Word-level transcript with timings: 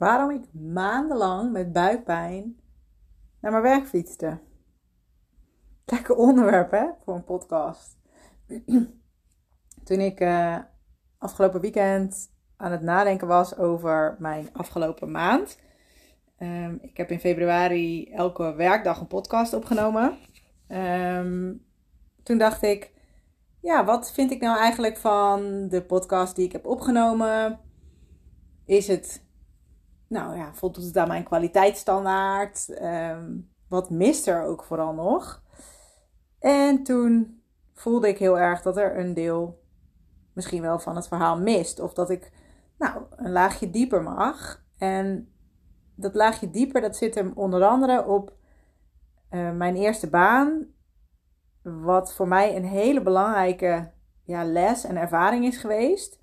waarom 0.00 0.30
ik 0.30 0.52
maandenlang 0.52 1.52
met 1.52 1.72
buikpijn 1.72 2.60
naar 3.40 3.50
mijn 3.50 3.62
werk 3.62 3.86
fietste. 3.86 4.38
Lekker 5.84 6.14
onderwerp 6.14 6.70
hè, 6.70 6.86
voor 7.04 7.14
een 7.14 7.24
podcast. 7.24 7.98
Toen 9.84 10.00
ik 10.00 10.20
uh, 10.20 10.58
afgelopen 11.18 11.60
weekend 11.60 12.32
aan 12.56 12.72
het 12.72 12.82
nadenken 12.82 13.26
was 13.26 13.56
over 13.56 14.16
mijn 14.18 14.48
afgelopen 14.52 15.10
maand. 15.10 15.58
Um, 16.38 16.78
ik 16.80 16.96
heb 16.96 17.10
in 17.10 17.20
februari 17.20 18.10
elke 18.10 18.54
werkdag 18.54 19.00
een 19.00 19.06
podcast 19.06 19.52
opgenomen. 19.52 20.16
Um, 20.68 21.64
toen 22.22 22.38
dacht 22.38 22.62
ik, 22.62 22.92
ja, 23.60 23.84
wat 23.84 24.12
vind 24.12 24.30
ik 24.30 24.40
nou 24.40 24.58
eigenlijk 24.58 24.96
van 24.96 25.68
de 25.68 25.82
podcast 25.82 26.36
die 26.36 26.44
ik 26.44 26.52
heb 26.52 26.66
opgenomen? 26.66 27.60
Is 28.64 28.86
het, 28.86 29.28
nou 30.10 30.36
ja, 30.36 30.54
voldoet 30.54 30.84
het 30.84 30.96
aan 30.96 31.08
mijn 31.08 31.24
kwaliteitsstandaard? 31.24 32.82
Um, 32.82 33.50
wat 33.68 33.90
mist 33.90 34.26
er 34.26 34.42
ook 34.42 34.64
vooral 34.64 34.92
nog? 34.92 35.42
En 36.38 36.82
toen 36.82 37.42
voelde 37.74 38.08
ik 38.08 38.18
heel 38.18 38.38
erg 38.38 38.62
dat 38.62 38.76
er 38.76 38.98
een 38.98 39.14
deel 39.14 39.62
misschien 40.32 40.62
wel 40.62 40.78
van 40.78 40.96
het 40.96 41.08
verhaal 41.08 41.38
mist. 41.38 41.80
Of 41.80 41.92
dat 41.92 42.10
ik, 42.10 42.32
nou, 42.78 43.02
een 43.16 43.32
laagje 43.32 43.70
dieper 43.70 44.02
mag. 44.02 44.64
En 44.78 45.32
dat 45.94 46.14
laagje 46.14 46.50
dieper, 46.50 46.80
dat 46.80 46.96
zit 46.96 47.14
hem 47.14 47.32
onder 47.34 47.64
andere 47.64 48.06
op 48.06 48.32
uh, 49.30 49.52
mijn 49.52 49.76
eerste 49.76 50.10
baan 50.10 50.66
wat 51.62 52.14
voor 52.14 52.28
mij 52.28 52.56
een 52.56 52.64
hele 52.64 53.02
belangrijke 53.02 53.90
ja, 54.24 54.44
les 54.44 54.84
en 54.84 54.96
ervaring 54.96 55.44
is 55.44 55.56
geweest. 55.56 56.20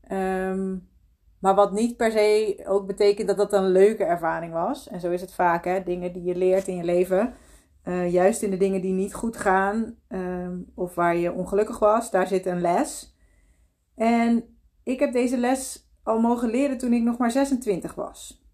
Ehm, 0.00 0.76
maar 1.42 1.54
wat 1.54 1.72
niet 1.72 1.96
per 1.96 2.10
se 2.12 2.62
ook 2.66 2.86
betekent 2.86 3.28
dat 3.28 3.36
dat 3.36 3.52
een 3.52 3.68
leuke 3.68 4.04
ervaring 4.04 4.52
was. 4.52 4.88
En 4.88 5.00
zo 5.00 5.10
is 5.10 5.20
het 5.20 5.32
vaak, 5.34 5.64
hè? 5.64 5.82
dingen 5.82 6.12
die 6.12 6.22
je 6.22 6.36
leert 6.36 6.68
in 6.68 6.76
je 6.76 6.84
leven. 6.84 7.34
Uh, 7.84 8.12
juist 8.12 8.42
in 8.42 8.50
de 8.50 8.56
dingen 8.56 8.80
die 8.80 8.92
niet 8.92 9.14
goed 9.14 9.36
gaan 9.36 9.96
um, 10.08 10.72
of 10.74 10.94
waar 10.94 11.16
je 11.16 11.32
ongelukkig 11.32 11.78
was, 11.78 12.10
daar 12.10 12.26
zit 12.26 12.46
een 12.46 12.60
les. 12.60 13.16
En 13.94 14.56
ik 14.82 15.00
heb 15.00 15.12
deze 15.12 15.38
les 15.38 15.90
al 16.02 16.20
mogen 16.20 16.50
leren 16.50 16.78
toen 16.78 16.92
ik 16.92 17.02
nog 17.02 17.18
maar 17.18 17.30
26 17.30 17.94
was. 17.94 18.44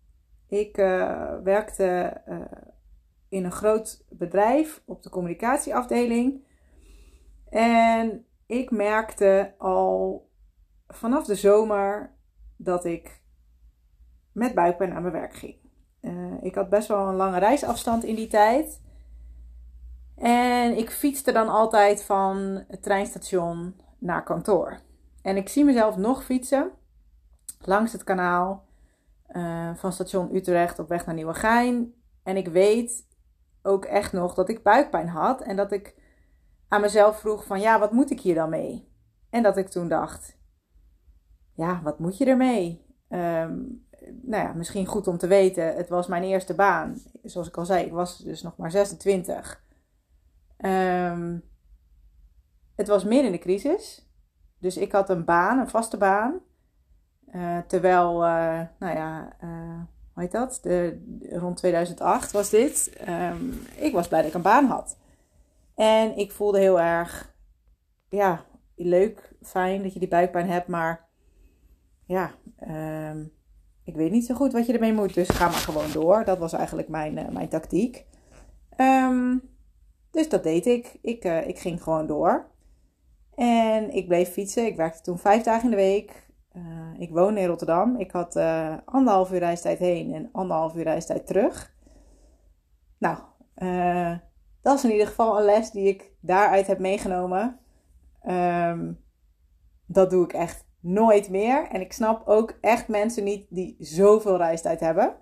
Ik 0.48 0.78
uh, 0.78 1.32
werkte 1.42 2.20
uh, 2.28 2.36
in 3.28 3.44
een 3.44 3.52
groot 3.52 4.04
bedrijf 4.10 4.82
op 4.84 5.02
de 5.02 5.10
communicatieafdeling. 5.10 6.44
En 7.50 8.24
ik 8.46 8.70
merkte 8.70 9.54
al 9.58 10.26
vanaf 10.86 11.26
de 11.26 11.34
zomer 11.34 12.16
dat 12.58 12.84
ik 12.84 13.20
met 14.32 14.54
buikpijn 14.54 14.90
naar 14.90 15.00
mijn 15.00 15.12
werk 15.12 15.34
ging. 15.34 15.56
Uh, 16.00 16.42
ik 16.42 16.54
had 16.54 16.68
best 16.68 16.88
wel 16.88 17.08
een 17.08 17.14
lange 17.14 17.38
reisafstand 17.38 18.04
in 18.04 18.14
die 18.14 18.26
tijd. 18.26 18.80
En 20.16 20.78
ik 20.78 20.90
fietste 20.90 21.32
dan 21.32 21.48
altijd 21.48 22.04
van 22.04 22.64
het 22.68 22.82
treinstation 22.82 23.80
naar 23.98 24.24
kantoor. 24.24 24.80
En 25.22 25.36
ik 25.36 25.48
zie 25.48 25.64
mezelf 25.64 25.96
nog 25.96 26.24
fietsen 26.24 26.70
langs 27.60 27.92
het 27.92 28.04
kanaal 28.04 28.66
uh, 29.30 29.74
van 29.74 29.92
station 29.92 30.34
Utrecht 30.34 30.78
op 30.78 30.88
weg 30.88 31.06
naar 31.06 31.14
Nieuwegein. 31.14 31.94
En 32.22 32.36
ik 32.36 32.48
weet 32.48 33.06
ook 33.62 33.84
echt 33.84 34.12
nog 34.12 34.34
dat 34.34 34.48
ik 34.48 34.62
buikpijn 34.62 35.08
had. 35.08 35.40
En 35.40 35.56
dat 35.56 35.72
ik 35.72 35.94
aan 36.68 36.80
mezelf 36.80 37.18
vroeg 37.18 37.44
van 37.44 37.60
ja, 37.60 37.78
wat 37.78 37.92
moet 37.92 38.10
ik 38.10 38.20
hier 38.20 38.34
dan 38.34 38.50
mee? 38.50 38.88
En 39.30 39.42
dat 39.42 39.56
ik 39.56 39.68
toen 39.68 39.88
dacht, 39.88 40.37
ja, 41.58 41.80
wat 41.82 41.98
moet 41.98 42.18
je 42.18 42.24
ermee? 42.24 42.84
Um, 43.08 43.86
nou 44.22 44.42
ja, 44.42 44.52
misschien 44.52 44.86
goed 44.86 45.06
om 45.06 45.18
te 45.18 45.26
weten, 45.26 45.76
het 45.76 45.88
was 45.88 46.06
mijn 46.06 46.22
eerste 46.22 46.54
baan. 46.54 46.98
Zoals 47.22 47.48
ik 47.48 47.56
al 47.56 47.64
zei, 47.64 47.84
ik 47.84 47.92
was 47.92 48.18
dus 48.18 48.42
nog 48.42 48.56
maar 48.56 48.70
26. 48.70 49.62
Um, 50.58 50.70
ehm, 50.70 51.36
het 52.74 52.88
was 52.88 53.04
midden 53.04 53.26
in 53.26 53.32
de 53.32 53.38
crisis. 53.38 54.08
Dus 54.58 54.76
ik 54.76 54.92
had 54.92 55.10
een 55.10 55.24
baan, 55.24 55.58
een 55.58 55.68
vaste 55.68 55.96
baan. 55.96 56.40
Uh, 57.34 57.58
terwijl, 57.66 58.12
uh, 58.14 58.60
nou 58.78 58.96
ja, 58.96 59.36
uh, 59.44 59.80
hoe 60.12 60.22
heet 60.22 60.32
dat? 60.32 60.58
De, 60.62 61.02
rond 61.30 61.56
2008 61.56 62.32
was 62.32 62.50
dit. 62.50 63.00
Um, 63.08 63.60
ik 63.76 63.92
was 63.92 64.08
blij 64.08 64.20
dat 64.20 64.28
ik 64.28 64.36
een 64.36 64.42
baan 64.42 64.64
had. 64.66 64.96
En 65.74 66.16
ik 66.16 66.32
voelde 66.32 66.58
heel 66.58 66.80
erg, 66.80 67.34
ja, 68.08 68.44
leuk, 68.74 69.32
fijn 69.42 69.82
dat 69.82 69.92
je 69.92 69.98
die 69.98 70.08
buikpijn 70.08 70.48
hebt, 70.48 70.68
maar 70.68 71.07
ja, 72.08 72.34
um, 73.10 73.32
ik 73.84 73.96
weet 73.96 74.10
niet 74.10 74.26
zo 74.26 74.34
goed 74.34 74.52
wat 74.52 74.66
je 74.66 74.72
ermee 74.72 74.92
moet, 74.92 75.14
dus 75.14 75.28
ga 75.28 75.44
maar 75.44 75.54
gewoon 75.54 75.92
door. 75.92 76.24
Dat 76.24 76.38
was 76.38 76.52
eigenlijk 76.52 76.88
mijn, 76.88 77.18
uh, 77.18 77.28
mijn 77.28 77.48
tactiek. 77.48 78.06
Um, 78.76 79.42
dus 80.10 80.28
dat 80.28 80.42
deed 80.42 80.66
ik. 80.66 80.98
Ik, 81.02 81.24
uh, 81.24 81.48
ik 81.48 81.58
ging 81.58 81.82
gewoon 81.82 82.06
door. 82.06 82.50
En 83.34 83.90
ik 83.90 84.08
bleef 84.08 84.32
fietsen. 84.32 84.66
Ik 84.66 84.76
werkte 84.76 85.02
toen 85.02 85.18
vijf 85.18 85.42
dagen 85.42 85.64
in 85.64 85.70
de 85.70 85.76
week. 85.76 86.26
Uh, 86.56 86.62
ik 86.98 87.10
woonde 87.10 87.40
in 87.40 87.46
Rotterdam. 87.46 87.96
Ik 87.96 88.10
had 88.10 88.36
anderhalf 88.84 89.32
uur 89.32 89.38
reistijd 89.38 89.78
heen 89.78 90.14
en 90.14 90.28
anderhalf 90.32 90.74
uur 90.74 90.82
reistijd 90.82 91.26
terug. 91.26 91.74
Nou, 92.98 93.18
dat 94.62 94.76
is 94.76 94.84
in 94.84 94.90
ieder 94.90 95.06
geval 95.06 95.38
een 95.38 95.44
les 95.44 95.70
die 95.70 95.88
ik 95.88 96.12
daaruit 96.20 96.66
heb 96.66 96.78
meegenomen. 96.78 97.58
Um, 98.28 99.00
dat 99.86 100.10
doe 100.10 100.24
ik 100.24 100.32
echt 100.32 100.67
nooit 100.80 101.30
meer. 101.30 101.68
En 101.68 101.80
ik 101.80 101.92
snap 101.92 102.22
ook 102.26 102.58
echt 102.60 102.88
mensen 102.88 103.24
niet 103.24 103.46
die 103.48 103.76
zoveel 103.78 104.36
reistijd 104.36 104.80
hebben. 104.80 105.16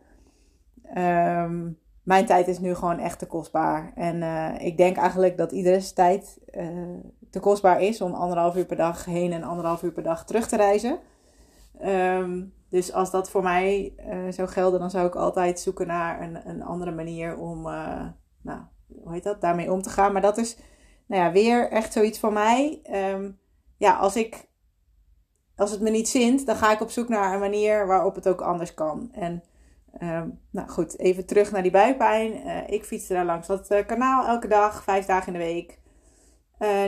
Um, 0.97 1.79
mijn 2.03 2.27
tijd 2.27 2.49
is 2.49 2.59
nu 2.59 2.75
gewoon 2.75 2.99
echt 2.99 3.19
te 3.19 3.27
kostbaar. 3.27 3.93
En 3.95 4.23
ik 4.61 4.77
denk 4.77 4.97
eigenlijk 4.97 5.37
dat 5.37 5.53
iedere 5.53 5.93
tijd 5.93 6.39
te 7.31 7.41
kostbaar 7.41 7.81
is 7.81 8.01
om 8.01 8.15
anderhalf 8.15 8.57
uur 8.57 8.67
per 8.67 8.77
dag 8.77 9.05
heen 9.05 9.33
en 9.33 9.43
anderhalf 9.43 9.83
uur 9.83 9.93
per 9.93 10.03
dag 10.03 10.25
terug 10.25 10.49
te 10.49 10.57
reizen. 10.57 10.99
Um, 11.85 12.55
dus 12.71 12.93
als 12.93 13.11
dat 13.11 13.31
voor 13.31 13.43
mij 13.43 13.95
uh, 13.99 14.33
zou 14.33 14.49
gelden, 14.49 14.81
dan 14.81 14.91
zou 14.91 15.07
ik 15.07 15.15
altijd 15.15 15.61
zoeken 15.61 15.87
naar 15.87 16.23
een, 16.23 16.49
een 16.49 16.63
andere 16.63 16.91
manier 16.91 17.37
om, 17.37 17.63
nou, 18.43 18.61
hoe 19.03 19.13
heet 19.13 19.25
dat, 19.25 19.41
daarmee 19.41 19.73
om 19.73 19.83
te 19.83 19.91
gaan. 19.91 20.13
Maar 20.13 20.23
dat 20.23 20.39
is, 20.39 20.59
nou 21.07 21.23
ja, 21.23 21.33
weer 21.33 21.71
echt 21.71 21.93
zoiets 21.93 22.19
voor 22.19 22.33
mij. 22.33 22.81
Um, 23.15 23.39
ja, 23.77 23.97
als 23.97 24.17
ik, 24.17 24.49
als 25.57 25.71
het 25.71 25.81
me 25.81 25.91
niet 25.91 26.09
zint, 26.09 26.47
dan 26.47 26.57
ga 26.57 26.73
ik 26.73 26.81
op 26.81 26.91
zoek 26.91 27.09
naar 27.09 27.35
een 27.35 27.41
manier 27.41 27.87
waarop 27.87 28.15
het 28.15 28.29
ook 28.29 28.41
anders 28.41 28.75
kan. 28.75 29.09
En, 29.13 29.43
um, 30.03 30.41
nou 30.51 30.69
goed, 30.69 30.99
even 30.99 31.27
terug 31.27 31.53
naar 31.53 31.63
die 31.63 31.71
buikpijn. 31.71 32.33
Uh, 32.33 32.69
ik 32.69 32.85
fietste 32.85 33.15
daar 33.15 33.25
langs 33.25 33.47
dat 33.47 33.85
kanaal 33.87 34.27
elke 34.27 34.49
dag, 34.49 34.83
vijf 34.83 35.07
dagen 35.07 35.33
in 35.33 35.39
de 35.39 35.45
week. 35.45 35.79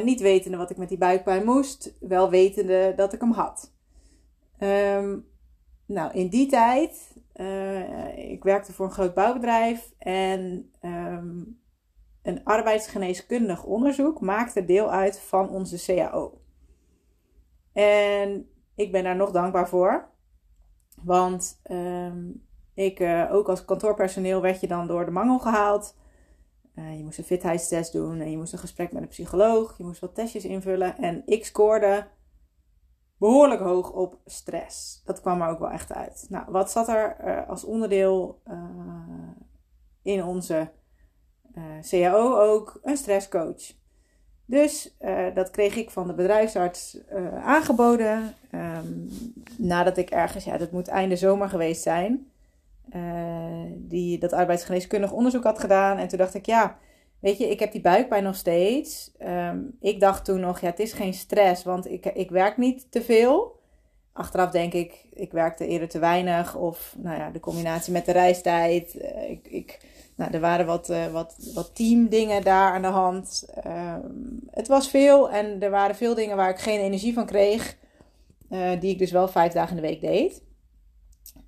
niet 0.04 0.20
wetende 0.20 0.56
wat 0.56 0.70
ik 0.70 0.76
met 0.76 0.88
die 0.88 0.98
buikpijn 0.98 1.44
moest, 1.44 1.94
wel 2.00 2.30
wetende 2.30 2.92
dat 2.96 3.12
ik 3.12 3.20
hem 3.20 3.32
had. 3.32 3.72
Um, 4.58 5.26
nou, 5.86 6.12
in 6.12 6.28
die 6.28 6.46
tijd, 6.46 7.14
ik 8.16 8.42
werkte 8.42 8.72
voor 8.72 8.86
een 8.86 8.92
groot 8.92 9.14
bouwbedrijf 9.14 9.92
en 9.98 10.70
um, 10.82 11.60
een 12.22 12.44
arbeidsgeneeskundig 12.44 13.64
onderzoek 13.64 14.20
maakte 14.20 14.64
deel 14.64 14.90
uit 14.90 15.20
van 15.20 15.50
onze 15.50 15.84
CAO. 15.84 16.40
En 17.72 18.48
ik 18.78 18.92
ben 18.92 19.04
daar 19.04 19.16
nog 19.16 19.30
dankbaar 19.30 19.68
voor, 19.68 20.08
want 21.02 21.60
um, 21.70 22.46
ik, 22.74 23.00
uh, 23.00 23.32
ook 23.32 23.48
als 23.48 23.64
kantoorpersoneel 23.64 24.40
werd 24.40 24.60
je 24.60 24.66
dan 24.66 24.86
door 24.86 25.04
de 25.04 25.10
mangel 25.10 25.38
gehaald. 25.38 25.96
Uh, 26.74 26.96
je 26.96 27.04
moest 27.04 27.18
een 27.18 27.24
fitheidstest 27.24 27.92
doen 27.92 28.20
en 28.20 28.30
je 28.30 28.36
moest 28.36 28.52
een 28.52 28.58
gesprek 28.58 28.92
met 28.92 29.02
een 29.02 29.08
psycholoog. 29.08 29.78
Je 29.78 29.84
moest 29.84 30.00
wat 30.00 30.14
testjes 30.14 30.44
invullen 30.44 30.96
en 30.96 31.22
ik 31.26 31.44
scoorde 31.44 32.06
behoorlijk 33.16 33.60
hoog 33.60 33.92
op 33.92 34.20
stress. 34.24 35.02
Dat 35.04 35.20
kwam 35.20 35.42
er 35.42 35.48
ook 35.48 35.58
wel 35.58 35.70
echt 35.70 35.92
uit. 35.92 36.26
Nou, 36.28 36.44
wat 36.48 36.70
zat 36.70 36.88
er 36.88 37.16
uh, 37.24 37.48
als 37.48 37.64
onderdeel 37.64 38.42
in 40.02 40.24
onze 40.24 40.70
CAO 41.90 42.38
ook? 42.38 42.78
Een 42.82 42.96
stresscoach. 42.96 43.76
Dus 44.50 44.96
dat 45.34 45.50
kreeg 45.50 45.76
ik 45.76 45.90
van 45.90 46.06
de 46.06 46.14
bedrijfsarts 46.14 46.98
aangeboden. 47.42 48.34
Um, 48.54 49.08
nadat 49.56 49.96
ik 49.96 50.10
ergens, 50.10 50.44
ja, 50.44 50.58
dat 50.58 50.70
moet 50.70 50.88
einde 50.88 51.16
zomer 51.16 51.48
geweest 51.48 51.82
zijn. 51.82 52.30
die 53.74 54.18
dat 54.18 54.32
arbeidsgeneeskundig 54.32 55.12
onderzoek 55.12 55.44
had 55.44 55.58
gedaan. 55.58 55.98
En 55.98 56.08
toen 56.08 56.18
dacht 56.18 56.34
ik, 56.34 56.46
ja, 56.46 56.78
Weet 57.20 57.38
je, 57.38 57.50
ik 57.50 57.60
heb 57.60 57.72
die 57.72 57.80
buikpijn 57.80 58.22
nog 58.22 58.36
steeds. 58.36 59.12
Um, 59.22 59.76
ik 59.80 60.00
dacht 60.00 60.24
toen 60.24 60.40
nog, 60.40 60.60
ja, 60.60 60.66
het 60.66 60.78
is 60.78 60.92
geen 60.92 61.14
stress, 61.14 61.64
want 61.64 61.90
ik, 61.90 62.06
ik 62.06 62.30
werk 62.30 62.56
niet 62.56 62.90
te 62.90 63.02
veel. 63.02 63.57
Achteraf 64.12 64.50
denk 64.50 64.72
ik, 64.72 65.06
ik 65.10 65.32
werkte 65.32 65.66
eerder 65.66 65.88
te 65.88 65.98
weinig. 65.98 66.56
Of 66.56 66.94
nou 66.98 67.18
ja, 67.18 67.30
de 67.30 67.40
combinatie 67.40 67.92
met 67.92 68.06
de 68.06 68.12
reistijd. 68.12 68.94
Uh, 68.94 69.30
ik, 69.30 69.46
ik, 69.46 69.80
nou, 70.16 70.32
er 70.32 70.40
waren 70.40 70.66
wat, 70.66 70.90
uh, 70.90 71.06
wat, 71.06 71.50
wat 71.54 71.74
teamdingen 71.74 72.42
daar 72.42 72.72
aan 72.72 72.82
de 72.82 72.88
hand. 72.88 73.48
Um, 73.66 74.40
het 74.50 74.68
was 74.68 74.90
veel 74.90 75.30
en 75.30 75.62
er 75.62 75.70
waren 75.70 75.96
veel 75.96 76.14
dingen 76.14 76.36
waar 76.36 76.50
ik 76.50 76.58
geen 76.58 76.80
energie 76.80 77.12
van 77.12 77.26
kreeg. 77.26 77.76
Uh, 78.50 78.80
die 78.80 78.92
ik 78.92 78.98
dus 78.98 79.10
wel 79.10 79.28
vijf 79.28 79.52
dagen 79.52 79.76
in 79.76 79.82
de 79.82 79.88
week 79.88 80.00
deed. 80.00 80.42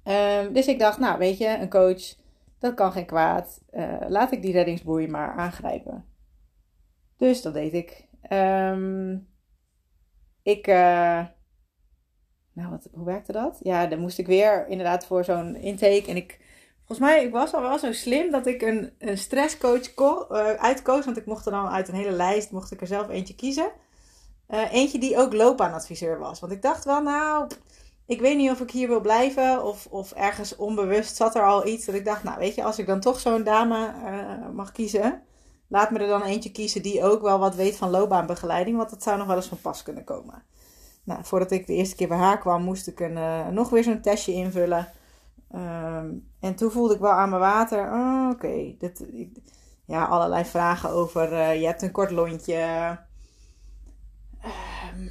Ehm, 0.03 0.53
dus 0.53 0.67
ik 0.67 0.79
dacht, 0.79 0.99
nou 0.99 1.19
weet 1.19 1.39
je, 1.39 1.49
een 1.49 1.71
coach, 1.71 2.15
dat 2.59 2.75
kan 2.75 2.93
geen 2.93 3.07
kwaad. 3.07 3.61
Laat 4.09 4.33
ik 4.33 4.43
die 4.43 4.53
reddingsboei 4.53 5.09
maar 5.09 5.33
aangrijpen. 5.33 6.05
Dus 7.17 7.43
dat 7.43 7.55
deed 7.55 7.73
ik. 7.73 8.07
Ehm, 8.23 9.19
ik, 10.43 10.67
nou 12.53 12.71
wat, 12.71 12.89
hoe 12.93 13.05
werkte 13.05 13.33
dat? 13.33 13.59
Ja, 13.63 13.87
dan 13.87 13.99
moest 13.99 14.19
ik 14.19 14.27
weer 14.27 14.67
inderdaad 14.69 15.07
voor 15.07 15.25
zo'n 15.25 15.57
intake. 15.57 16.05
En 16.07 16.17
ik, 16.17 16.39
volgens 16.77 16.99
mij, 16.99 17.25
ik 17.25 17.33
was 17.33 17.55
al 17.55 17.63
wel 17.63 17.79
zo 17.79 17.93
slim 17.93 18.31
dat 18.31 18.47
ik 18.47 18.63
een, 18.63 18.93
stresscoach 19.19 19.97
uh, 19.97 20.53
uitkoos. 20.53 21.05
Want 21.05 21.17
ik 21.17 21.27
mocht 21.27 21.47
er 21.47 21.53
dan 21.53 21.69
uit 21.69 21.89
een 21.89 21.95
hele 21.95 22.11
lijst, 22.11 22.51
mocht 22.51 22.73
ik 22.73 22.81
er 22.81 22.87
zelf 22.87 23.09
eentje 23.09 23.35
kiezen. 23.35 23.71
eentje 24.49 24.99
die 24.99 25.17
ook 25.17 25.33
loopbaanadviseur 25.33 26.19
was. 26.19 26.41
Want 26.41 26.53
ik 26.53 26.63
dacht 26.63 26.85
wel, 26.85 27.03
nou, 27.03 27.47
ik 28.11 28.21
weet 28.21 28.37
niet 28.37 28.51
of 28.51 28.61
ik 28.61 28.71
hier 28.71 28.89
wil 28.89 29.01
blijven 29.01 29.65
of, 29.65 29.87
of 29.87 30.13
ergens 30.13 30.57
onbewust 30.57 31.17
zat 31.17 31.35
er 31.35 31.47
al 31.47 31.67
iets 31.67 31.85
dat 31.85 31.95
ik 31.95 32.05
dacht, 32.05 32.23
nou 32.23 32.39
weet 32.39 32.55
je, 32.55 32.65
als 32.65 32.79
ik 32.79 32.87
dan 32.87 33.01
toch 33.01 33.21
zo'n 33.21 33.43
dame 33.43 33.93
uh, 34.05 34.49
mag 34.55 34.73
kiezen, 34.73 35.23
laat 35.69 35.91
me 35.91 35.99
er 35.99 36.09
dan 36.09 36.23
eentje 36.23 36.53
kiezen 36.53 36.83
die 36.83 37.05
ook 37.05 37.23
wel 37.23 37.39
wat 37.39 37.55
weet 37.55 37.77
van 37.77 37.91
loopbaanbegeleiding, 37.91 38.77
want 38.77 38.91
dat 38.91 39.03
zou 39.03 39.19
nog 39.19 39.27
wel 39.27 39.37
eens 39.37 39.47
van 39.47 39.61
pas 39.61 39.83
kunnen 39.83 40.05
komen. 40.05 40.43
Nou, 41.11 41.25
voordat 41.25 41.51
ik 41.51 41.67
de 41.67 41.75
eerste 41.75 41.97
keer 41.97 42.09
bij 42.09 42.17
haar 42.17 42.39
kwam, 42.39 42.63
moest 42.63 42.87
ik 42.87 43.01
een, 43.01 43.17
uh, 43.17 43.49
nog 43.49 43.71
weer 43.71 43.83
zo'n 43.83 44.01
testje 44.01 44.33
invullen. 44.33 44.93
Um, 45.55 46.29
en 46.41 46.55
toen 46.55 46.71
voelde 46.71 46.95
ik 46.95 47.01
wel 47.01 47.11
aan 47.11 47.29
mijn 47.29 47.41
water, 47.41 47.93
oh, 47.93 48.31
oké, 48.33 48.47
okay, 48.47 49.33
ja, 49.87 50.05
allerlei 50.05 50.45
vragen 50.45 50.91
over, 50.91 51.33
uh, 51.33 51.61
je 51.61 51.67
hebt 51.67 51.83
een 51.83 51.91
kort 51.91 52.11
lontje. 52.11 52.99
Um, 54.95 55.11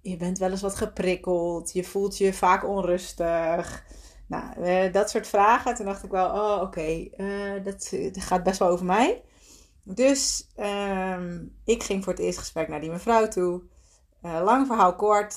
je 0.00 0.16
bent 0.16 0.38
wel 0.38 0.50
eens 0.50 0.60
wat 0.60 0.76
geprikkeld, 0.76 1.72
je 1.72 1.84
voelt 1.84 2.18
je 2.18 2.32
vaak 2.32 2.68
onrustig. 2.68 3.84
Nou, 4.26 4.44
uh, 4.60 4.92
dat 4.92 5.10
soort 5.10 5.26
vragen. 5.26 5.74
Toen 5.74 5.86
dacht 5.86 6.04
ik 6.04 6.10
wel, 6.10 6.26
oh 6.26 6.62
oké, 6.62 7.08
dat, 7.64 7.92
dat, 8.12 8.22
gaat 8.22 8.42
best 8.42 8.58
wel 8.58 8.68
over 8.68 8.86
mij. 8.86 9.22
Dus 9.82 10.50
um, 10.56 11.56
ik 11.64 11.82
ging 11.82 12.04
voor 12.04 12.12
het 12.12 12.22
eerste 12.22 12.40
gesprek 12.40 12.68
naar 12.68 12.80
die 12.80 12.90
mevrouw 12.90 13.28
toe. 13.28 13.62
Uh, 14.22 14.40
lang 14.44 14.66
verhaal 14.66 14.96
kort. 14.96 15.36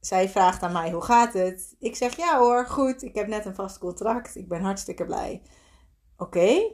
Zij 0.00 0.28
vraagt 0.28 0.62
aan 0.62 0.72
mij, 0.72 0.90
hoe 0.90 1.02
gaat 1.02 1.32
het? 1.32 1.76
Ik 1.78 1.96
zeg, 1.96 2.16
ja 2.16 2.38
hoor, 2.38 2.66
goed. 2.66 3.02
Ik 3.02 3.14
heb 3.14 3.26
net 3.26 3.44
een 3.44 3.54
vast 3.54 3.78
contract. 3.78 4.36
Ik 4.36 4.48
ben 4.48 4.62
hartstikke 4.62 5.04
blij. 5.04 5.42
Oké. 6.16 6.72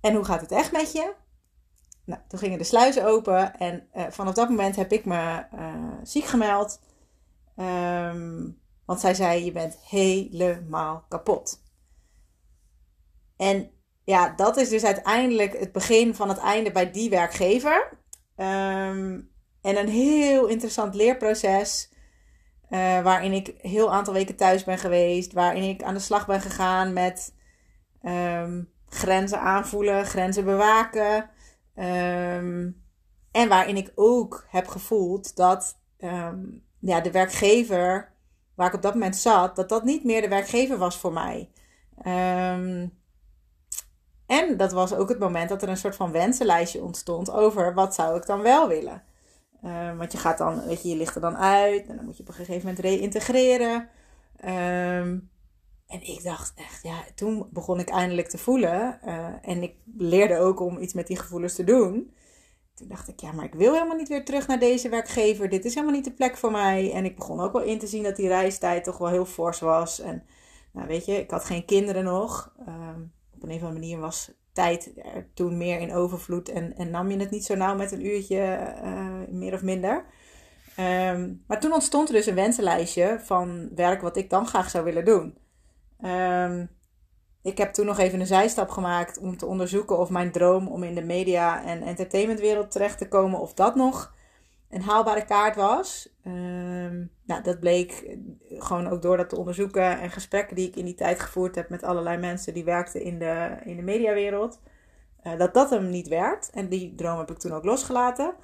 En 0.00 0.14
hoe 0.14 0.24
gaat 0.24 0.40
het 0.40 0.52
echt 0.52 0.72
met 0.72 0.92
je? 0.92 1.14
Nou, 2.04 2.20
toen 2.28 2.38
gingen 2.38 2.58
de 2.58 2.64
sluizen 2.64 3.06
open 3.06 3.56
en 3.56 3.88
uh, 3.94 4.06
vanaf 4.10 4.34
dat 4.34 4.48
moment 4.48 4.76
heb 4.76 4.92
ik 4.92 5.04
me 5.04 5.46
uh, 5.54 5.92
ziek 6.02 6.24
gemeld. 6.24 6.80
Um, 7.56 8.60
want 8.84 9.00
zij 9.00 9.14
zei: 9.14 9.44
Je 9.44 9.52
bent 9.52 9.78
helemaal 9.78 11.04
kapot. 11.08 11.62
En 13.36 13.70
ja, 14.04 14.28
dat 14.28 14.56
is 14.56 14.68
dus 14.68 14.84
uiteindelijk 14.84 15.58
het 15.58 15.72
begin 15.72 16.14
van 16.14 16.28
het 16.28 16.38
einde 16.38 16.72
bij 16.72 16.90
die 16.90 17.10
werkgever. 17.10 17.98
Um, 18.36 19.30
en 19.66 19.76
een 19.76 19.88
heel 19.88 20.46
interessant 20.46 20.94
leerproces. 20.94 21.90
Uh, 22.70 23.02
waarin 23.02 23.32
ik 23.32 23.48
een 23.48 23.70
heel 23.70 23.92
aantal 23.92 24.14
weken 24.14 24.36
thuis 24.36 24.64
ben 24.64 24.78
geweest. 24.78 25.32
Waarin 25.32 25.62
ik 25.62 25.82
aan 25.82 25.94
de 25.94 26.00
slag 26.00 26.26
ben 26.26 26.40
gegaan 26.40 26.92
met 26.92 27.34
um, 28.02 28.70
grenzen 28.88 29.40
aanvoelen, 29.40 30.04
grenzen 30.04 30.44
bewaken. 30.44 31.30
Um, 31.76 32.84
en 33.30 33.48
waarin 33.48 33.76
ik 33.76 33.92
ook 33.94 34.46
heb 34.48 34.66
gevoeld 34.66 35.36
dat 35.36 35.78
um, 35.98 36.64
ja, 36.80 37.00
de 37.00 37.10
werkgever 37.10 38.12
waar 38.54 38.68
ik 38.68 38.74
op 38.74 38.82
dat 38.82 38.94
moment 38.94 39.16
zat, 39.16 39.56
dat 39.56 39.68
dat 39.68 39.84
niet 39.84 40.04
meer 40.04 40.20
de 40.20 40.28
werkgever 40.28 40.78
was 40.78 40.96
voor 40.96 41.12
mij. 41.12 41.50
En 44.26 44.56
dat 44.56 44.72
was 44.72 44.94
ook 44.94 45.08
het 45.08 45.18
moment 45.18 45.48
dat 45.48 45.62
er 45.62 45.68
een 45.68 45.76
soort 45.76 45.96
van 45.96 46.12
wensenlijstje 46.12 46.82
ontstond 46.82 47.30
over 47.30 47.74
wat 47.74 47.94
zou 47.94 48.16
ik 48.16 48.26
dan 48.26 48.42
wel 48.42 48.68
willen. 48.68 49.05
Um, 49.66 49.96
want 49.96 50.12
je 50.12 50.18
gaat 50.18 50.38
dan, 50.38 50.66
weet 50.66 50.82
je, 50.82 50.88
je 50.88 50.96
ligt 50.96 51.14
er 51.14 51.20
dan 51.20 51.36
uit 51.36 51.86
en 51.86 51.96
dan 51.96 52.04
moet 52.04 52.16
je 52.16 52.22
op 52.22 52.28
een 52.28 52.34
gegeven 52.34 52.60
moment 52.60 52.78
reïntegreren. 52.78 53.88
Um, 54.44 55.30
en 55.86 56.02
ik 56.02 56.22
dacht 56.22 56.52
echt, 56.56 56.82
ja, 56.82 57.04
toen 57.14 57.46
begon 57.50 57.78
ik 57.78 57.88
eindelijk 57.88 58.28
te 58.28 58.38
voelen. 58.38 58.98
Uh, 59.04 59.28
en 59.42 59.62
ik 59.62 59.74
leerde 59.96 60.38
ook 60.38 60.60
om 60.60 60.78
iets 60.78 60.94
met 60.94 61.06
die 61.06 61.18
gevoelens 61.18 61.54
te 61.54 61.64
doen. 61.64 62.14
Toen 62.74 62.88
dacht 62.88 63.08
ik, 63.08 63.20
ja, 63.20 63.32
maar 63.32 63.44
ik 63.44 63.54
wil 63.54 63.72
helemaal 63.72 63.96
niet 63.96 64.08
weer 64.08 64.24
terug 64.24 64.46
naar 64.46 64.58
deze 64.58 64.88
werkgever. 64.88 65.48
Dit 65.48 65.64
is 65.64 65.74
helemaal 65.74 65.94
niet 65.94 66.04
de 66.04 66.12
plek 66.12 66.36
voor 66.36 66.50
mij. 66.50 66.92
En 66.92 67.04
ik 67.04 67.16
begon 67.16 67.40
ook 67.40 67.52
wel 67.52 67.62
in 67.62 67.78
te 67.78 67.86
zien 67.86 68.02
dat 68.02 68.16
die 68.16 68.28
reistijd 68.28 68.84
toch 68.84 68.98
wel 68.98 69.08
heel 69.08 69.24
fors 69.24 69.60
was. 69.60 70.00
En 70.00 70.22
nou, 70.72 70.86
weet 70.86 71.04
je, 71.04 71.12
ik 71.12 71.30
had 71.30 71.44
geen 71.44 71.64
kinderen 71.64 72.04
nog. 72.04 72.54
Um, 72.68 73.12
op 73.34 73.42
een 73.42 73.48
of 73.48 73.62
andere 73.62 73.72
manier 73.72 73.98
was 73.98 74.32
tijd 74.56 74.92
er 75.14 75.28
toen 75.34 75.56
meer 75.56 75.80
in 75.80 75.94
overvloed. 75.94 76.48
En, 76.48 76.76
en 76.76 76.90
nam 76.90 77.10
je 77.10 77.18
het 77.18 77.30
niet 77.30 77.44
zo 77.44 77.54
nauw 77.54 77.74
met 77.74 77.92
een 77.92 78.06
uurtje, 78.06 78.74
uh, 78.84 79.10
meer 79.28 79.54
of 79.54 79.62
minder. 79.62 80.04
Um, 80.78 81.44
maar 81.46 81.60
toen 81.60 81.72
ontstond 81.72 82.08
er 82.08 82.14
dus 82.14 82.26
een 82.26 82.34
wensenlijstje 82.34 83.20
van 83.22 83.68
werk 83.74 84.00
wat 84.00 84.16
ik 84.16 84.30
dan 84.30 84.46
graag 84.46 84.70
zou 84.70 84.84
willen 84.84 85.04
doen. 85.04 85.38
Um, 86.04 86.70
ik 87.42 87.58
heb 87.58 87.72
toen 87.72 87.86
nog 87.86 87.98
even 87.98 88.20
een 88.20 88.26
zijstap 88.26 88.68
gemaakt 88.70 89.18
om 89.18 89.36
te 89.36 89.46
onderzoeken 89.46 89.98
of 89.98 90.10
mijn 90.10 90.32
droom 90.32 90.68
om 90.68 90.82
in 90.82 90.94
de 90.94 91.04
media- 91.04 91.64
en 91.64 91.82
entertainmentwereld 91.82 92.70
terecht 92.70 92.98
te 92.98 93.08
komen, 93.08 93.40
of 93.40 93.54
dat 93.54 93.74
nog 93.74 94.14
een 94.70 94.82
haalbare 94.82 95.24
kaart 95.24 95.56
was. 95.56 96.15
Um, 96.26 97.10
nou, 97.24 97.42
dat 97.42 97.60
bleek 97.60 98.16
gewoon 98.48 98.88
ook 98.88 99.02
door 99.02 99.16
dat 99.16 99.28
te 99.28 99.36
onderzoeken 99.36 100.00
en 100.00 100.10
gesprekken 100.10 100.56
die 100.56 100.68
ik 100.68 100.76
in 100.76 100.84
die 100.84 100.94
tijd 100.94 101.20
gevoerd 101.20 101.54
heb 101.54 101.68
met 101.68 101.82
allerlei 101.82 102.16
mensen 102.18 102.54
die 102.54 102.64
werkten 102.64 103.02
in 103.02 103.18
de, 103.18 103.56
in 103.64 103.76
de 103.76 103.82
mediawereld, 103.82 104.60
uh, 105.24 105.38
dat 105.38 105.54
dat 105.54 105.70
hem 105.70 105.90
niet 105.90 106.08
werd. 106.08 106.50
En 106.50 106.68
die 106.68 106.94
droom 106.94 107.18
heb 107.18 107.30
ik 107.30 107.38
toen 107.38 107.52
ook 107.52 107.64
losgelaten. 107.64 108.34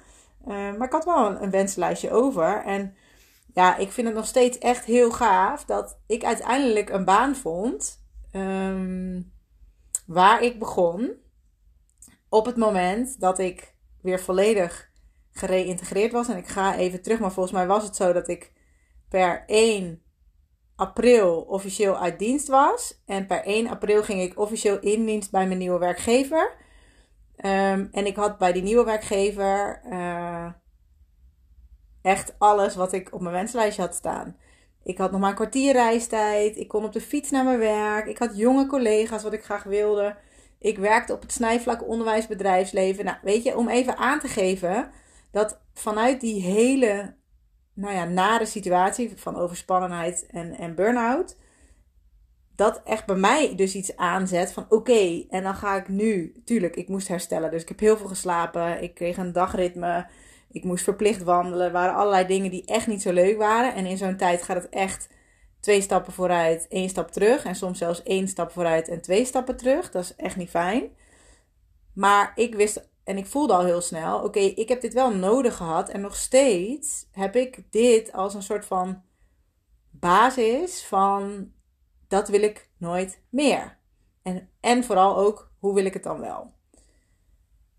Uh, 0.41 0.47
maar 0.47 0.87
ik 0.87 0.91
had 0.91 1.05
wel 1.05 1.41
een, 1.41 1.53
een 1.53 2.11
over. 2.11 2.63
En 2.65 2.95
ja, 3.53 3.77
ik 3.77 3.91
vind 3.91 4.07
het 4.07 4.15
nog 4.15 4.25
steeds 4.25 4.57
echt 4.57 4.85
heel 4.85 5.11
gaaf 5.11 5.65
dat 5.65 5.99
ik 6.07 6.23
uiteindelijk 6.23 6.89
een 6.89 7.05
baan 7.05 7.35
vond 7.35 8.05
um, 8.31 9.31
waar 10.05 10.41
ik 10.41 10.59
begon 10.59 11.11
op 12.29 12.45
het 12.45 12.55
moment 12.55 13.19
dat 13.19 13.39
ik 13.39 13.75
weer 14.01 14.19
volledig 14.19 14.91
gereïntegreerd 15.33 16.11
was. 16.11 16.27
En 16.27 16.37
ik 16.37 16.47
ga 16.47 16.75
even 16.75 17.01
terug, 17.01 17.19
maar 17.19 17.31
volgens 17.31 17.55
mij 17.55 17.67
was 17.67 17.83
het 17.83 17.95
zo 17.95 18.13
dat 18.13 18.27
ik 18.27 18.51
per 19.09 19.43
1 19.45 20.01
april 20.75 21.41
officieel 21.41 21.97
uit 21.97 22.19
dienst 22.19 22.47
was. 22.47 23.01
En 23.05 23.25
per 23.25 23.43
1 23.43 23.67
april 23.67 24.03
ging 24.03 24.21
ik 24.21 24.39
officieel 24.39 24.79
in 24.79 25.05
dienst 25.05 25.31
bij 25.31 25.47
mijn 25.47 25.59
nieuwe 25.59 25.79
werkgever. 25.79 26.55
Um, 27.37 27.89
en 27.91 28.05
ik 28.05 28.15
had 28.15 28.37
bij 28.37 28.53
die 28.53 28.61
nieuwe 28.61 28.83
werkgever 28.83 29.81
uh, 29.91 30.47
echt 32.01 32.35
alles 32.37 32.75
wat 32.75 32.93
ik 32.93 33.13
op 33.13 33.21
mijn 33.21 33.33
wenslijstje 33.33 33.81
had 33.81 33.95
staan. 33.95 34.37
Ik 34.83 34.97
had 34.97 35.11
nog 35.11 35.19
maar 35.19 35.29
een 35.29 35.35
kwartier 35.35 35.71
reistijd. 35.71 36.57
Ik 36.57 36.67
kon 36.67 36.85
op 36.85 36.93
de 36.93 37.01
fiets 37.01 37.31
naar 37.31 37.43
mijn 37.43 37.59
werk. 37.59 38.05
Ik 38.05 38.17
had 38.17 38.37
jonge 38.37 38.67
collega's 38.67 39.23
wat 39.23 39.33
ik 39.33 39.43
graag 39.43 39.63
wilde. 39.63 40.15
Ik 40.59 40.77
werkte 40.77 41.13
op 41.13 41.21
het 41.21 41.31
snijvlak 41.31 41.87
onderwijsbedrijfsleven. 41.87 43.05
Nou, 43.05 43.17
weet 43.21 43.43
je, 43.43 43.57
om 43.57 43.69
even 43.69 43.97
aan 43.97 44.19
te 44.19 44.27
geven 44.27 44.91
dat 45.33 45.61
vanuit 45.73 46.21
die 46.21 46.41
hele 46.41 47.15
nou 47.73 47.93
ja, 47.93 48.05
nare 48.05 48.45
situatie 48.45 49.11
van 49.15 49.35
overspannenheid 49.35 50.25
en, 50.25 50.57
en 50.57 50.75
burn-out, 50.75 51.37
dat 52.55 52.81
echt 52.83 53.05
bij 53.05 53.15
mij 53.15 53.55
dus 53.55 53.75
iets 53.75 53.95
aanzet 53.95 54.53
van 54.53 54.65
oké, 54.69 55.25
en 55.29 55.43
dan 55.43 55.55
ga 55.55 55.75
ik 55.75 55.87
nu, 55.87 56.33
tuurlijk, 56.45 56.75
ik 56.75 56.87
moest 56.87 57.07
herstellen. 57.07 57.51
Dus 57.51 57.61
ik 57.61 57.67
heb 57.67 57.79
heel 57.79 57.97
veel 57.97 58.07
geslapen. 58.07 58.83
Ik 58.83 58.93
kreeg 58.93 59.17
een 59.17 59.31
dagritme. 59.31 60.07
Ik 60.51 60.63
moest 60.63 60.83
verplicht 60.83 61.23
wandelen. 61.23 61.71
Waren 61.71 61.95
allerlei 61.95 62.27
dingen 62.27 62.51
die 62.51 62.65
echt 62.65 62.87
niet 62.87 63.01
zo 63.01 63.11
leuk 63.11 63.37
waren. 63.37 63.73
En 63.73 63.85
in 63.85 63.97
zo'n 63.97 64.17
tijd 64.17 64.43
gaat 64.43 64.63
het 64.63 64.69
echt 64.69 65.09
twee 65.59 65.81
stappen 65.81 66.13
vooruit, 66.13 66.67
één 66.69 66.89
stap 66.89 67.11
terug. 67.11 67.43
En 67.45 67.55
soms 67.55 67.77
zelfs 67.77 68.03
één 68.03 68.27
stap 68.27 68.51
vooruit 68.51 68.87
en 68.87 69.01
twee 69.01 69.25
stappen 69.25 69.57
terug. 69.57 69.91
Dat 69.91 70.03
is 70.03 70.15
echt 70.15 70.35
niet 70.35 70.49
fijn. 70.49 70.89
Maar 71.93 72.31
ik 72.35 72.55
wist 72.55 72.91
en 73.03 73.17
ik 73.17 73.25
voelde 73.25 73.53
al 73.53 73.65
heel 73.65 73.81
snel: 73.81 74.23
oké, 74.23 74.39
ik 74.39 74.69
heb 74.69 74.81
dit 74.81 74.93
wel 74.93 75.15
nodig 75.15 75.55
gehad. 75.55 75.89
En 75.89 76.01
nog 76.01 76.15
steeds 76.15 77.07
heb 77.11 77.35
ik 77.35 77.71
dit 77.71 78.11
als 78.11 78.33
een 78.33 78.43
soort 78.43 78.65
van 78.65 79.01
basis 79.91 80.85
van 80.85 81.51
dat 82.07 82.27
wil 82.29 82.41
ik 82.41 82.69
nooit 82.77 83.21
meer. 83.29 83.77
En, 84.21 84.49
en 84.59 84.83
vooral 84.83 85.17
ook, 85.17 85.51
hoe 85.59 85.73
wil 85.73 85.85
ik 85.85 85.93
het 85.93 86.03
dan 86.03 86.19
wel? 86.19 86.53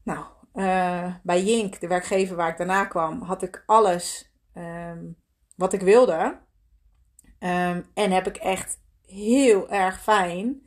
Nou, 0.03 0.25
uh, 0.55 1.15
bij 1.23 1.43
Jink, 1.43 1.81
de 1.81 1.87
werkgever 1.87 2.37
waar 2.37 2.49
ik 2.49 2.57
daarna 2.57 2.85
kwam, 2.85 3.23
had 3.23 3.43
ik 3.43 3.63
alles 3.67 4.33
um, 4.55 5.17
wat 5.57 5.73
ik 5.73 5.81
wilde. 5.81 6.41
Um, 7.39 7.91
en 7.95 8.11
heb 8.11 8.27
ik 8.27 8.37
echt 8.37 8.81
heel 9.07 9.71
erg 9.71 10.03
fijn 10.03 10.64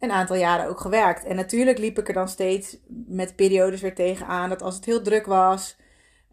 een 0.00 0.12
aantal 0.12 0.36
jaren 0.36 0.68
ook 0.68 0.80
gewerkt. 0.80 1.24
En 1.24 1.36
natuurlijk 1.36 1.78
liep 1.78 1.98
ik 1.98 2.08
er 2.08 2.14
dan 2.14 2.28
steeds 2.28 2.76
met 3.06 3.36
periodes 3.36 3.80
weer 3.80 3.94
tegenaan 3.94 4.48
dat 4.48 4.62
als 4.62 4.74
het 4.74 4.84
heel 4.84 5.02
druk 5.02 5.26
was, 5.26 5.76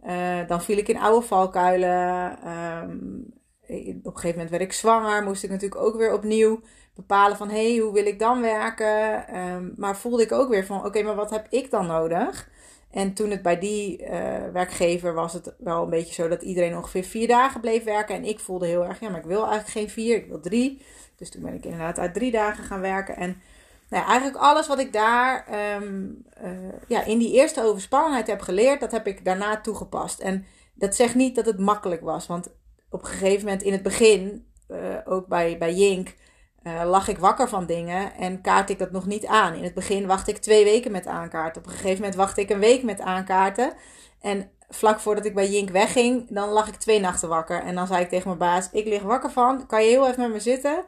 uh, 0.05 0.47
dan 0.47 0.62
viel 0.62 0.77
ik 0.77 0.88
in 0.88 1.00
oude 1.00 1.25
valkuilen. 1.25 2.38
Um, 2.47 3.36
op 3.69 3.75
een 4.05 4.12
gegeven 4.13 4.29
moment 4.29 4.50
werd 4.50 4.62
ik 4.62 4.74
zwanger. 4.74 5.24
Moest 5.24 5.43
ik 5.43 5.50
natuurlijk 5.50 5.81
ook 5.81 5.97
weer 5.97 6.13
opnieuw 6.13 6.59
bepalen 6.95 7.38
van... 7.38 7.50
hé, 7.50 7.71
hey, 7.71 7.77
hoe 7.77 7.93
wil 7.93 8.05
ik 8.05 8.19
dan 8.19 8.41
werken? 8.41 9.27
Ehm, 9.27 9.69
maar 9.75 9.97
voelde 9.97 10.24
ik 10.24 10.31
ook 10.31 10.50
weer 10.50 10.65
van... 10.65 10.86
oké, 10.86 11.01
maar 11.03 11.15
wat 11.15 11.29
heb 11.29 11.47
ik 11.50 11.71
dan 11.71 11.88
nodig? 11.88 12.50
En 12.91 13.13
toen 13.13 13.29
het 13.29 13.41
bij 13.41 13.59
die 13.59 14.01
uh, 14.01 14.09
werkgever 14.53 15.13
was 15.13 15.33
het 15.33 15.55
wel 15.57 15.83
een 15.83 15.89
beetje 15.89 16.13
zo... 16.13 16.27
dat 16.27 16.41
iedereen 16.41 16.75
ongeveer 16.75 17.03
vier 17.03 17.27
dagen 17.27 17.62
bleef 17.62 17.83
werken. 17.83 18.15
En 18.15 18.25
ik 18.25 18.39
voelde 18.39 18.67
heel 18.67 18.86
erg... 18.86 19.00
ja, 19.00 19.09
maar 19.09 19.19
ik 19.19 19.25
wil 19.25 19.41
eigenlijk 19.41 19.69
geen 19.69 19.89
vier, 19.89 20.15
ik 20.15 20.27
wil 20.27 20.39
drie. 20.39 20.81
Dus 21.15 21.29
toen 21.29 21.41
ben 21.41 21.53
ik 21.53 21.63
inderdaad 21.63 22.00
uit 22.00 22.13
drie 22.13 22.31
dagen 22.31 22.63
gaan 22.63 22.81
werken. 22.81 23.15
En 23.15 23.41
nou 23.89 24.03
ja, 24.03 24.10
eigenlijk 24.10 24.38
alles 24.38 24.67
wat 24.67 24.79
ik 24.79 24.94
daar 24.94 25.48
um, 25.75 26.24
uh, 26.44 26.50
ja, 26.88 27.03
in 27.03 27.17
die 27.17 27.34
eerste 27.34 27.63
overspannenheid 27.63 28.27
heb 28.27 28.41
geleerd... 28.41 28.79
dat 28.79 28.91
heb 28.91 29.08
ik 29.08 29.25
daarna 29.25 29.62
toegepast. 29.62 30.20
En 30.20 30.46
dat 30.74 30.96
zegt 30.96 31.15
niet 31.15 31.36
dat 31.36 31.46
het 31.46 31.60
makkelijk 31.60 32.01
was. 32.01 32.27
Want 32.27 32.48
op 32.89 33.01
een 33.01 33.08
gegeven 33.08 33.46
moment 33.46 33.63
in 33.63 33.72
het 33.72 33.84
begin, 33.84 34.48
uh, 34.70 34.77
ook 35.06 35.27
bij, 35.27 35.58
bij 35.58 35.74
Jink, 35.74 36.15
uh, 36.63 36.82
lag 36.86 37.08
ik 37.08 37.17
wakker 37.17 37.50
van 37.50 37.65
dingen 37.65 38.13
en 38.13 38.41
kaart 38.41 38.70
ik 38.70 38.79
dat 38.79 38.91
nog 38.91 39.06
niet 39.06 39.25
aan. 39.25 39.53
In 39.53 39.63
het 39.63 39.74
begin 39.74 40.08
wacht 40.08 40.27
ik 40.27 40.38
twee 40.38 40.63
weken 40.63 40.91
met 40.91 41.08
aankaarten. 41.08 41.62
Op 41.62 41.67
een 41.67 41.74
gegeven 41.74 41.96
moment 41.96 42.15
wacht 42.15 42.38
ik 42.38 42.50
een 42.50 42.60
week 42.60 42.84
met 42.84 43.01
aankaarten. 43.01 43.74
En 44.22 44.51
vlak 44.70 45.00
voordat 45.00 45.25
ik 45.25 45.36
bij 45.36 45.50
Jink 45.50 45.70
wegging, 45.70 46.27
dan 46.29 46.50
lag 46.50 46.67
ik 46.67 46.75
twee 46.75 47.00
nachten 47.00 47.29
wakker. 47.29 47.62
En 47.62 47.75
dan 47.75 47.88
zei 47.88 48.01
ik 48.01 48.10
tegen 48.10 48.27
mijn 48.27 48.39
baas, 48.39 48.70
ik 48.72 48.88
lig 48.88 49.01
wakker 49.01 49.32
van, 49.32 49.65
kan 49.65 49.84
je 49.84 49.89
heel 49.89 50.08
even 50.08 50.22
met 50.22 50.32
me 50.32 50.39
zitten? 50.39 50.86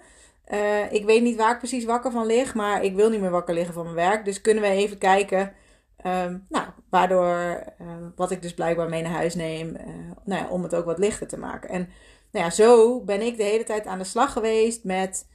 Uh, 0.49 0.91
ik 0.93 1.05
weet 1.05 1.21
niet 1.21 1.35
waar 1.35 1.51
ik 1.51 1.57
precies 1.57 1.85
wakker 1.85 2.11
van 2.11 2.25
lig, 2.25 2.53
maar 2.53 2.83
ik 2.83 2.95
wil 2.95 3.09
niet 3.09 3.21
meer 3.21 3.29
wakker 3.29 3.53
liggen 3.53 3.73
van 3.73 3.83
mijn 3.83 3.95
werk. 3.95 4.25
Dus 4.25 4.41
kunnen 4.41 4.63
we 4.63 4.69
even 4.69 4.97
kijken 4.97 5.53
Um, 6.05 6.45
nou, 6.49 6.67
waardoor, 6.89 7.63
uh, 7.81 7.87
wat 8.15 8.31
ik 8.31 8.41
dus 8.41 8.53
blijkbaar 8.53 8.89
mee 8.89 9.01
naar 9.01 9.11
huis 9.11 9.35
neem, 9.35 9.67
uh, 9.67 9.85
nou 10.23 10.43
ja, 10.43 10.49
om 10.49 10.63
het 10.63 10.75
ook 10.75 10.85
wat 10.85 10.97
lichter 10.97 11.27
te 11.27 11.37
maken. 11.37 11.69
En 11.69 11.89
nou 12.31 12.45
ja, 12.45 12.51
zo 12.51 13.01
ben 13.01 13.21
ik 13.21 13.37
de 13.37 13.43
hele 13.43 13.63
tijd 13.63 13.85
aan 13.85 13.97
de 13.97 14.03
slag 14.03 14.33
geweest 14.33 14.83
met 14.83 15.27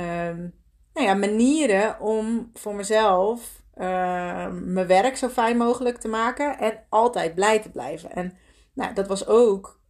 um, 0.00 0.54
nou 0.92 1.06
ja, 1.06 1.14
manieren 1.14 2.00
om 2.00 2.50
voor 2.54 2.74
mezelf 2.74 3.62
uh, 3.74 4.50
mijn 4.50 4.86
werk 4.86 5.16
zo 5.16 5.28
fijn 5.28 5.56
mogelijk 5.56 5.98
te 5.98 6.08
maken 6.08 6.58
en 6.58 6.84
altijd 6.88 7.34
blij 7.34 7.58
te 7.58 7.70
blijven. 7.70 8.12
En 8.12 8.36
nou, 8.74 8.94
dat 8.94 9.06
was 9.06 9.26
ook 9.26 9.80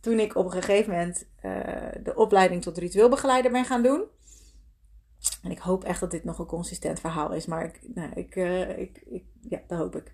toen 0.00 0.18
ik 0.18 0.36
op 0.36 0.44
een 0.44 0.52
gegeven 0.52 0.90
moment 0.90 1.26
uh, 1.42 1.52
de 2.02 2.14
opleiding 2.14 2.62
tot 2.62 2.78
ritueelbegeleider 2.78 3.50
ben 3.50 3.64
gaan 3.64 3.82
doen. 3.82 4.04
En 5.42 5.50
ik 5.50 5.58
hoop 5.58 5.84
echt 5.84 6.00
dat 6.00 6.10
dit 6.10 6.24
nog 6.24 6.38
een 6.38 6.46
consistent 6.46 7.00
verhaal 7.00 7.32
is. 7.32 7.46
Maar 7.46 7.64
ik, 7.64 7.80
nou, 7.94 8.10
ik, 8.14 8.36
uh, 8.36 8.78
ik, 8.78 9.02
ik, 9.06 9.24
ja, 9.48 9.60
dat 9.66 9.78
hoop 9.78 9.96
ik. 9.96 10.12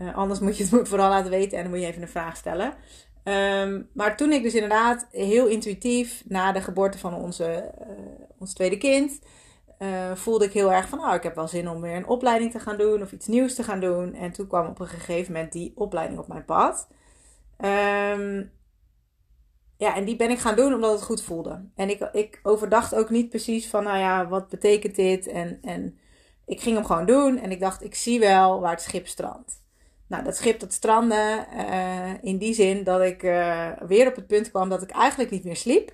Uh, 0.00 0.16
anders 0.16 0.40
moet 0.40 0.56
je 0.56 0.64
het 0.64 0.88
vooral 0.88 1.08
laten 1.08 1.30
weten 1.30 1.56
en 1.56 1.62
dan 1.62 1.72
moet 1.72 1.80
je 1.80 1.86
even 1.86 2.02
een 2.02 2.08
vraag 2.08 2.36
stellen. 2.36 2.74
Um, 3.24 3.88
maar 3.92 4.16
toen 4.16 4.32
ik 4.32 4.42
dus 4.42 4.54
inderdaad 4.54 5.06
heel 5.10 5.46
intuïtief 5.46 6.22
na 6.26 6.52
de 6.52 6.60
geboorte 6.60 6.98
van 6.98 7.14
onze, 7.14 7.74
ons 8.38 8.54
tweede 8.54 8.78
kind. 8.78 9.20
voelde 10.14 10.44
ik 10.44 10.52
heel 10.52 10.72
erg 10.72 10.88
van, 10.88 10.98
oh, 10.98 11.14
ik 11.14 11.22
heb 11.22 11.34
wel 11.34 11.48
zin 11.48 11.68
om 11.68 11.80
weer 11.80 11.96
een 11.96 12.06
opleiding 12.06 12.50
te 12.50 12.58
gaan 12.58 12.76
doen 12.76 13.02
of 13.02 13.12
iets 13.12 13.26
nieuws 13.26 13.54
te 13.54 13.62
gaan 13.62 13.80
doen. 13.80 14.14
En 14.14 14.32
toen 14.32 14.46
kwam 14.46 14.66
op 14.66 14.80
een 14.80 14.88
gegeven 14.88 15.32
moment 15.32 15.52
die 15.52 15.72
opleiding 15.74 16.18
op 16.18 16.28
mijn 16.28 16.44
pad. 16.44 16.88
Um, 17.64 18.50
ja, 19.80 19.96
en 19.96 20.04
die 20.04 20.16
ben 20.16 20.30
ik 20.30 20.38
gaan 20.38 20.56
doen 20.56 20.74
omdat 20.74 20.92
het 20.92 21.02
goed 21.02 21.22
voelde. 21.22 21.64
En 21.74 21.90
ik, 21.90 22.08
ik 22.12 22.40
overdacht 22.42 22.94
ook 22.94 23.10
niet 23.10 23.28
precies 23.28 23.68
van, 23.68 23.84
nou 23.84 23.98
ja, 23.98 24.28
wat 24.28 24.48
betekent 24.48 24.94
dit? 24.94 25.26
En, 25.26 25.58
en 25.62 25.98
ik 26.46 26.60
ging 26.60 26.76
hem 26.76 26.84
gewoon 26.84 27.06
doen 27.06 27.38
en 27.38 27.50
ik 27.50 27.60
dacht, 27.60 27.82
ik 27.84 27.94
zie 27.94 28.20
wel 28.20 28.60
waar 28.60 28.70
het 28.70 28.82
schip 28.82 29.06
strandt. 29.06 29.62
Nou, 30.06 30.24
dat 30.24 30.36
schip 30.36 30.60
dat 30.60 30.72
strandde 30.72 31.46
uh, 31.54 32.22
in 32.22 32.38
die 32.38 32.54
zin 32.54 32.84
dat 32.84 33.00
ik 33.00 33.22
uh, 33.22 33.68
weer 33.86 34.08
op 34.08 34.14
het 34.14 34.26
punt 34.26 34.50
kwam 34.50 34.68
dat 34.68 34.82
ik 34.82 34.90
eigenlijk 34.90 35.30
niet 35.30 35.44
meer 35.44 35.56
sliep. 35.56 35.92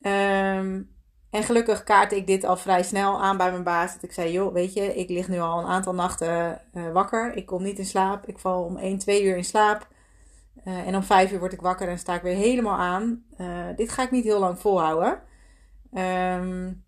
Um, 0.00 0.90
en 1.30 1.42
gelukkig 1.42 1.84
kaartte 1.84 2.16
ik 2.16 2.26
dit 2.26 2.44
al 2.44 2.56
vrij 2.56 2.82
snel 2.82 3.22
aan 3.22 3.36
bij 3.36 3.50
mijn 3.50 3.62
baas. 3.62 3.92
Dat 3.92 4.02
ik 4.02 4.12
zei, 4.12 4.32
joh, 4.32 4.52
weet 4.52 4.72
je, 4.72 4.94
ik 4.94 5.08
lig 5.08 5.28
nu 5.28 5.38
al 5.38 5.58
een 5.58 5.66
aantal 5.66 5.94
nachten 5.94 6.60
uh, 6.74 6.92
wakker. 6.92 7.36
Ik 7.36 7.46
kom 7.46 7.62
niet 7.62 7.78
in 7.78 7.86
slaap. 7.86 8.26
Ik 8.26 8.38
val 8.38 8.64
om 8.64 8.76
1, 8.76 8.98
2 8.98 9.24
uur 9.24 9.36
in 9.36 9.44
slaap. 9.44 9.86
Uh, 10.64 10.86
en 10.86 10.96
om 10.96 11.02
vijf 11.02 11.32
uur 11.32 11.38
word 11.38 11.52
ik 11.52 11.60
wakker 11.60 11.88
en 11.88 11.98
sta 11.98 12.14
ik 12.14 12.22
weer 12.22 12.36
helemaal 12.36 12.78
aan. 12.78 13.24
Uh, 13.38 13.68
dit 13.76 13.90
ga 13.90 14.02
ik 14.02 14.10
niet 14.10 14.24
heel 14.24 14.38
lang 14.40 14.58
volhouden. 14.58 15.22
Um, 15.92 16.84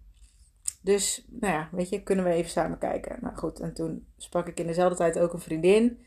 dus, 0.82 1.26
nou 1.28 1.52
ja, 1.52 1.68
weet 1.72 1.88
je, 1.88 2.02
kunnen 2.02 2.24
we 2.24 2.30
even 2.30 2.50
samen 2.50 2.78
kijken. 2.78 3.18
Nou 3.20 3.36
goed, 3.36 3.60
en 3.60 3.74
toen 3.74 4.06
sprak 4.16 4.46
ik 4.46 4.60
in 4.60 4.66
dezelfde 4.66 4.96
tijd 4.96 5.18
ook 5.18 5.32
een 5.32 5.40
vriendin. 5.40 6.00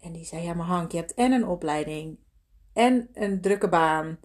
En 0.00 0.12
die 0.12 0.24
zei, 0.24 0.42
ja 0.42 0.54
maar 0.54 0.66
Hank, 0.66 0.92
je 0.92 0.98
hebt 0.98 1.14
en 1.14 1.32
een 1.32 1.46
opleiding. 1.46 2.18
En 2.72 3.08
een 3.12 3.40
drukke 3.40 3.68
baan. 3.68 4.18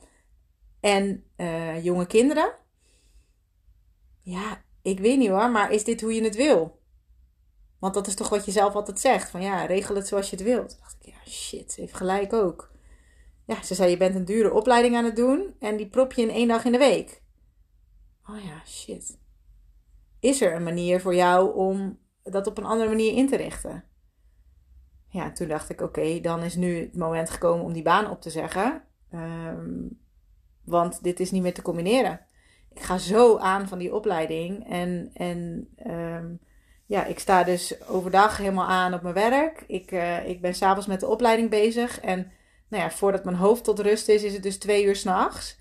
En 0.80 1.24
uh, 1.38 1.84
jonge 1.84 2.06
kinderen. 2.06 2.54
Ja, 4.22 4.62
ik 4.82 5.00
weet 5.00 5.18
niet 5.18 5.30
hoor, 5.30 5.52
maar 5.52 5.72
is 5.72 5.84
dit 5.84 6.02
hoe 6.02 6.14
je 6.14 6.24
het 6.24 6.36
wil? 6.36 6.82
Want 7.84 7.96
dat 7.96 8.08
is 8.08 8.16
toch 8.16 8.30
wat 8.30 8.46
je 8.46 8.52
zelf 8.52 8.74
altijd 8.74 9.00
zegt. 9.00 9.30
Van 9.30 9.42
ja, 9.42 9.66
regel 9.66 9.96
het 9.96 10.08
zoals 10.08 10.30
je 10.30 10.36
het 10.36 10.46
wilt. 10.46 10.70
Toen 10.70 10.80
dacht 10.80 10.96
ik, 11.00 11.06
ja 11.06 11.32
shit, 11.32 11.76
heeft 11.76 11.96
gelijk 11.96 12.34
ook 12.34 12.74
ja, 13.46 13.64
ze 13.64 13.76
zei: 13.76 13.90
Je 13.90 13.98
bent 13.98 14.16
een 14.16 14.26
dure 14.26 14.54
opleiding 14.54 14.96
aan 14.96 15.06
het 15.06 15.16
doen 15.16 15.56
en 15.60 15.78
die 15.78 15.88
prop 15.88 16.14
je 16.14 16.22
in 16.22 16.30
één 16.30 16.48
dag 16.48 16.66
in 16.66 16.72
de 16.72 16.78
week. 16.78 17.22
Oh 18.30 18.44
ja, 18.44 18.62
shit. 18.66 19.20
Is 20.20 20.42
er 20.42 20.56
een 20.56 20.64
manier 20.64 21.02
voor 21.02 21.16
jou 21.16 21.56
om 21.56 22.00
dat 22.24 22.48
op 22.48 22.58
een 22.58 22.66
andere 22.66 22.90
manier 22.90 23.14
in 23.14 23.28
te 23.28 23.36
richten? 23.36 23.84
Ja, 25.10 25.32
toen 25.32 25.48
dacht 25.48 25.70
ik: 25.70 25.82
Oké, 25.82 26.20
dan 26.20 26.42
is 26.42 26.56
nu 26.56 26.80
het 26.80 26.98
moment 26.98 27.30
gekomen 27.30 27.66
om 27.66 27.74
die 27.74 27.84
baan 27.84 28.10
op 28.10 28.22
te 28.22 28.30
zeggen. 28.30 28.84
Um, 29.14 30.02
want 30.64 31.04
dit 31.04 31.20
is 31.20 31.32
niet 31.32 31.42
meer 31.42 31.54
te 31.54 31.62
combineren. 31.62 32.26
Ik 32.70 32.82
ga 32.82 32.98
zo 32.98 33.38
aan 33.38 33.68
van 33.68 33.78
die 33.78 33.96
opleiding. 33.96 34.70
En, 34.70 35.10
en 35.14 35.70
um, 35.88 36.40
ja, 36.94 37.06
ik 37.06 37.20
sta 37.20 37.44
dus 37.44 37.88
overdag 37.88 38.38
helemaal 38.38 38.68
aan 38.68 38.94
op 38.94 39.02
mijn 39.02 39.14
werk. 39.14 39.64
Ik, 39.68 39.92
uh, 39.92 40.28
ik 40.28 40.42
ben 40.42 40.56
s'avonds 40.56 40.88
met 40.88 41.00
de 41.00 41.08
opleiding 41.08 41.50
bezig. 41.50 42.00
En 42.00 42.32
nou 42.70 42.84
ja, 42.84 42.92
voordat 42.92 43.24
mijn 43.24 43.36
hoofd 43.36 43.64
tot 43.64 43.80
rust 43.80 44.08
is, 44.08 44.24
is 44.24 44.34
het 44.34 44.44
dus 44.44 44.58
twee 44.58 44.86
uur 44.86 44.96
s'nachts. 44.96 45.58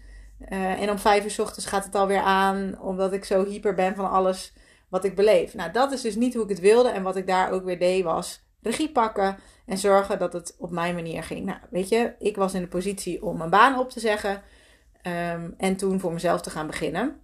Uh, 0.48 0.82
en 0.82 0.90
om 0.90 0.98
vijf 0.98 1.24
uur 1.24 1.30
s 1.30 1.38
ochtends 1.38 1.66
gaat 1.66 1.84
het 1.84 1.94
alweer 1.94 2.20
aan, 2.20 2.80
omdat 2.80 3.12
ik 3.12 3.24
zo 3.24 3.44
hyper 3.44 3.74
ben 3.74 3.94
van 3.94 4.10
alles 4.10 4.52
wat 4.88 5.04
ik 5.04 5.14
beleef. 5.14 5.54
Nou, 5.54 5.72
dat 5.72 5.92
is 5.92 6.00
dus 6.00 6.14
niet 6.14 6.34
hoe 6.34 6.42
ik 6.42 6.48
het 6.48 6.60
wilde. 6.60 6.88
En 6.88 7.02
wat 7.02 7.16
ik 7.16 7.26
daar 7.26 7.50
ook 7.50 7.64
weer 7.64 7.78
deed, 7.78 8.04
was 8.04 8.44
regie 8.60 8.92
pakken 8.92 9.36
en 9.66 9.78
zorgen 9.78 10.18
dat 10.18 10.32
het 10.32 10.54
op 10.58 10.70
mijn 10.70 10.94
manier 10.94 11.22
ging. 11.22 11.44
Nou, 11.44 11.58
weet 11.70 11.88
je, 11.88 12.14
ik 12.18 12.36
was 12.36 12.54
in 12.54 12.60
de 12.60 12.68
positie 12.68 13.22
om 13.22 13.36
mijn 13.36 13.50
baan 13.50 13.78
op 13.78 13.90
te 13.90 14.00
zeggen 14.00 14.42
um, 15.06 15.54
en 15.56 15.76
toen 15.76 16.00
voor 16.00 16.12
mezelf 16.12 16.40
te 16.40 16.50
gaan 16.50 16.66
beginnen. 16.66 17.20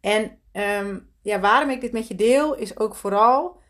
En 0.00 0.38
um, 0.52 1.10
ja, 1.22 1.40
waarom 1.40 1.70
ik 1.70 1.80
dit 1.80 1.92
met 1.92 2.08
je 2.08 2.14
deel, 2.14 2.54
is 2.54 2.78
ook 2.78 2.94
vooral 2.94 3.60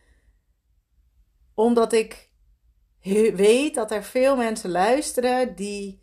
omdat 1.55 1.93
ik 1.93 2.31
weet 3.35 3.75
dat 3.75 3.91
er 3.91 4.03
veel 4.03 4.37
mensen 4.37 4.71
luisteren 4.71 5.55
die 5.55 6.03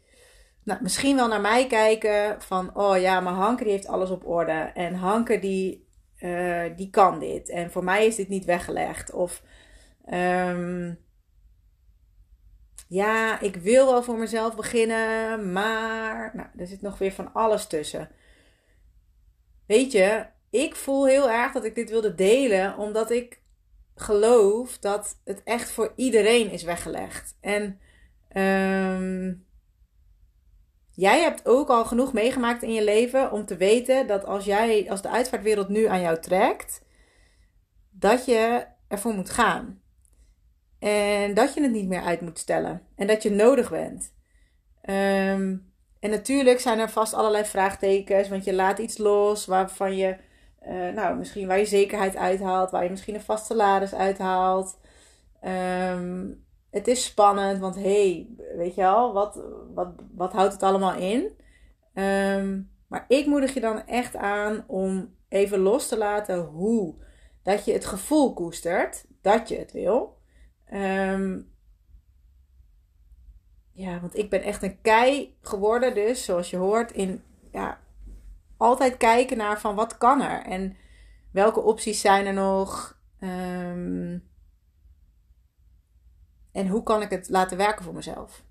nou, 0.64 0.82
misschien 0.82 1.16
wel 1.16 1.28
naar 1.28 1.42
mij 1.42 1.68
kijken 1.68 2.42
van, 2.42 2.76
oh 2.76 2.98
ja, 2.98 3.20
maar 3.20 3.34
Hanke 3.34 3.64
die 3.64 3.72
heeft 3.72 3.88
alles 3.88 4.10
op 4.10 4.26
orde. 4.26 4.72
En 4.74 4.94
Hanke 4.94 5.40
die, 5.40 5.88
uh, 6.20 6.64
die 6.76 6.90
kan 6.90 7.20
dit. 7.20 7.50
En 7.50 7.72
voor 7.72 7.84
mij 7.84 8.06
is 8.06 8.16
dit 8.16 8.28
niet 8.28 8.46
weggelegd. 8.46 9.12
Of 9.12 9.44
um, 10.14 11.00
ja, 12.88 13.40
ik 13.40 13.56
wil 13.56 13.86
wel 13.86 14.04
voor 14.04 14.18
mezelf 14.18 14.56
beginnen, 14.56 15.52
maar 15.52 16.32
nou, 16.36 16.48
er 16.58 16.68
zit 16.68 16.82
nog 16.82 16.98
weer 16.98 17.12
van 17.12 17.34
alles 17.34 17.68
tussen. 17.68 18.10
Weet 19.66 19.92
je, 19.92 20.26
ik 20.50 20.76
voel 20.76 21.08
heel 21.08 21.30
erg 21.30 21.52
dat 21.52 21.64
ik 21.64 21.76
dit 21.76 21.90
wilde 21.90 22.16
delen, 22.16 22.78
omdat 22.78 23.12
ik 23.12 23.42
geloof 23.96 24.78
dat 24.78 25.20
het 25.24 25.44
echt 25.44 25.72
voor 25.72 25.94
iedereen 25.96 26.52
is 26.52 26.64
weggelegd. 26.64 27.38
En 27.42 27.80
um, 28.94 29.46
jij 30.92 31.22
hebt 31.22 31.48
ook 31.48 31.70
al 31.70 31.86
genoeg 31.86 32.14
meegemaakt 32.14 32.64
in 32.64 32.74
je 32.74 32.84
leven 32.84 33.32
om 33.32 33.46
te 33.46 33.58
weten 33.58 34.08
dat 34.08 34.26
als 34.26 34.46
jij, 34.46 34.90
als 34.90 35.02
de 35.02 35.10
uitvaartwereld 35.10 35.70
nu 35.70 35.86
aan 35.86 36.02
jou 36.02 36.20
trekt, 36.20 36.86
dat 37.90 38.26
je 38.26 38.66
ervoor 38.88 39.14
moet 39.14 39.30
gaan. 39.30 39.82
En 40.80 41.34
dat 41.34 41.54
je 41.54 41.62
het 41.62 41.72
niet 41.72 41.88
meer 41.88 42.02
uit 42.02 42.22
moet 42.22 42.40
stellen. 42.40 42.82
En 42.96 43.08
dat 43.08 43.24
je 43.24 43.30
nodig 43.30 43.70
bent. 43.70 44.14
Um, 44.90 45.74
en 46.00 46.10
natuurlijk 46.10 46.60
zijn 46.60 46.80
er 46.80 46.90
vast 46.90 47.14
allerlei 47.14 47.46
vraagtekens, 47.46 48.30
want 48.30 48.44
je 48.44 48.54
laat 48.54 48.80
iets 48.80 48.98
los 48.98 49.46
waarvan 49.46 49.96
je 49.96 50.18
uh, 50.68 50.94
nou, 50.94 51.18
misschien 51.18 51.48
waar 51.48 51.60
je 51.60 51.66
zekerheid 51.66 52.16
uithaalt, 52.16 52.72
waar 52.72 52.84
je 52.84 52.90
misschien 52.90 53.16
een 53.16 53.22
vast 53.22 53.46
salaris 53.46 53.94
uithaalt. 53.94 54.80
Um, 55.44 56.46
het 56.70 56.88
is 56.88 57.06
spannend, 57.06 57.60
want 57.60 57.76
hey, 57.76 58.30
weet 58.56 58.76
je 58.76 58.82
wel, 58.82 59.14
wat, 59.14 59.40
wat, 59.74 59.88
wat 60.16 60.34
houdt 60.34 60.54
het 60.54 60.64
allemaal 60.64 60.96
in? 60.96 61.38
Um, 61.94 62.72
maar 62.88 63.06
ik 63.08 63.26
moedig 63.26 63.54
je 63.54 63.60
dan 63.60 63.86
echt 63.86 64.16
aan 64.16 64.64
om 64.68 65.16
even 65.30 65.60
los 65.60 65.88
te 65.88 65.98
laten 65.98 66.40
hoe. 66.40 66.96
Dat 67.44 67.66
je 67.66 67.74
het 67.74 67.86
gevoel 67.86 68.34
koestert 68.34 69.06
dat 69.22 69.50
je 69.50 69.58
het 69.58 69.72
wil. 69.72 70.18
Um, 70.74 71.52
ja, 73.72 74.00
want 74.00 74.18
ik 74.18 74.30
ben 74.30 74.42
echt 74.42 74.64
een 74.64 74.82
kei 74.82 75.38
geworden, 75.42 75.94
dus 75.94 76.26
zoals 76.26 76.50
je 76.50 76.58
hoort, 76.58 76.92
in 76.92 77.24
ja, 77.52 77.80
altijd 78.60 78.98
kijken 78.98 79.38
naar 79.38 79.60
van 79.60 79.76
wat 79.76 79.98
kan 79.98 80.22
er 80.22 80.42
en 80.42 80.78
welke 81.32 81.62
opties 81.62 82.02
zijn 82.02 82.26
er 82.26 82.34
nog. 82.34 82.98
Um, 83.20 84.28
en 86.52 86.68
hoe 86.68 86.84
kan 86.84 87.02
ik 87.02 87.10
het 87.10 87.30
laten 87.30 87.58
werken 87.58 87.84
voor 87.84 87.94
mezelf? 87.94 88.44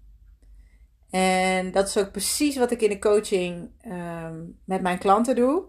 En 1.10 1.72
dat 1.72 1.88
is 1.88 1.98
ook 1.98 2.10
precies 2.10 2.56
wat 2.56 2.70
ik 2.70 2.82
in 2.82 2.88
de 2.88 2.98
coaching 2.98 3.70
um, 3.86 4.58
met 4.64 4.82
mijn 4.82 4.98
klanten 4.98 5.34
doe. 5.34 5.64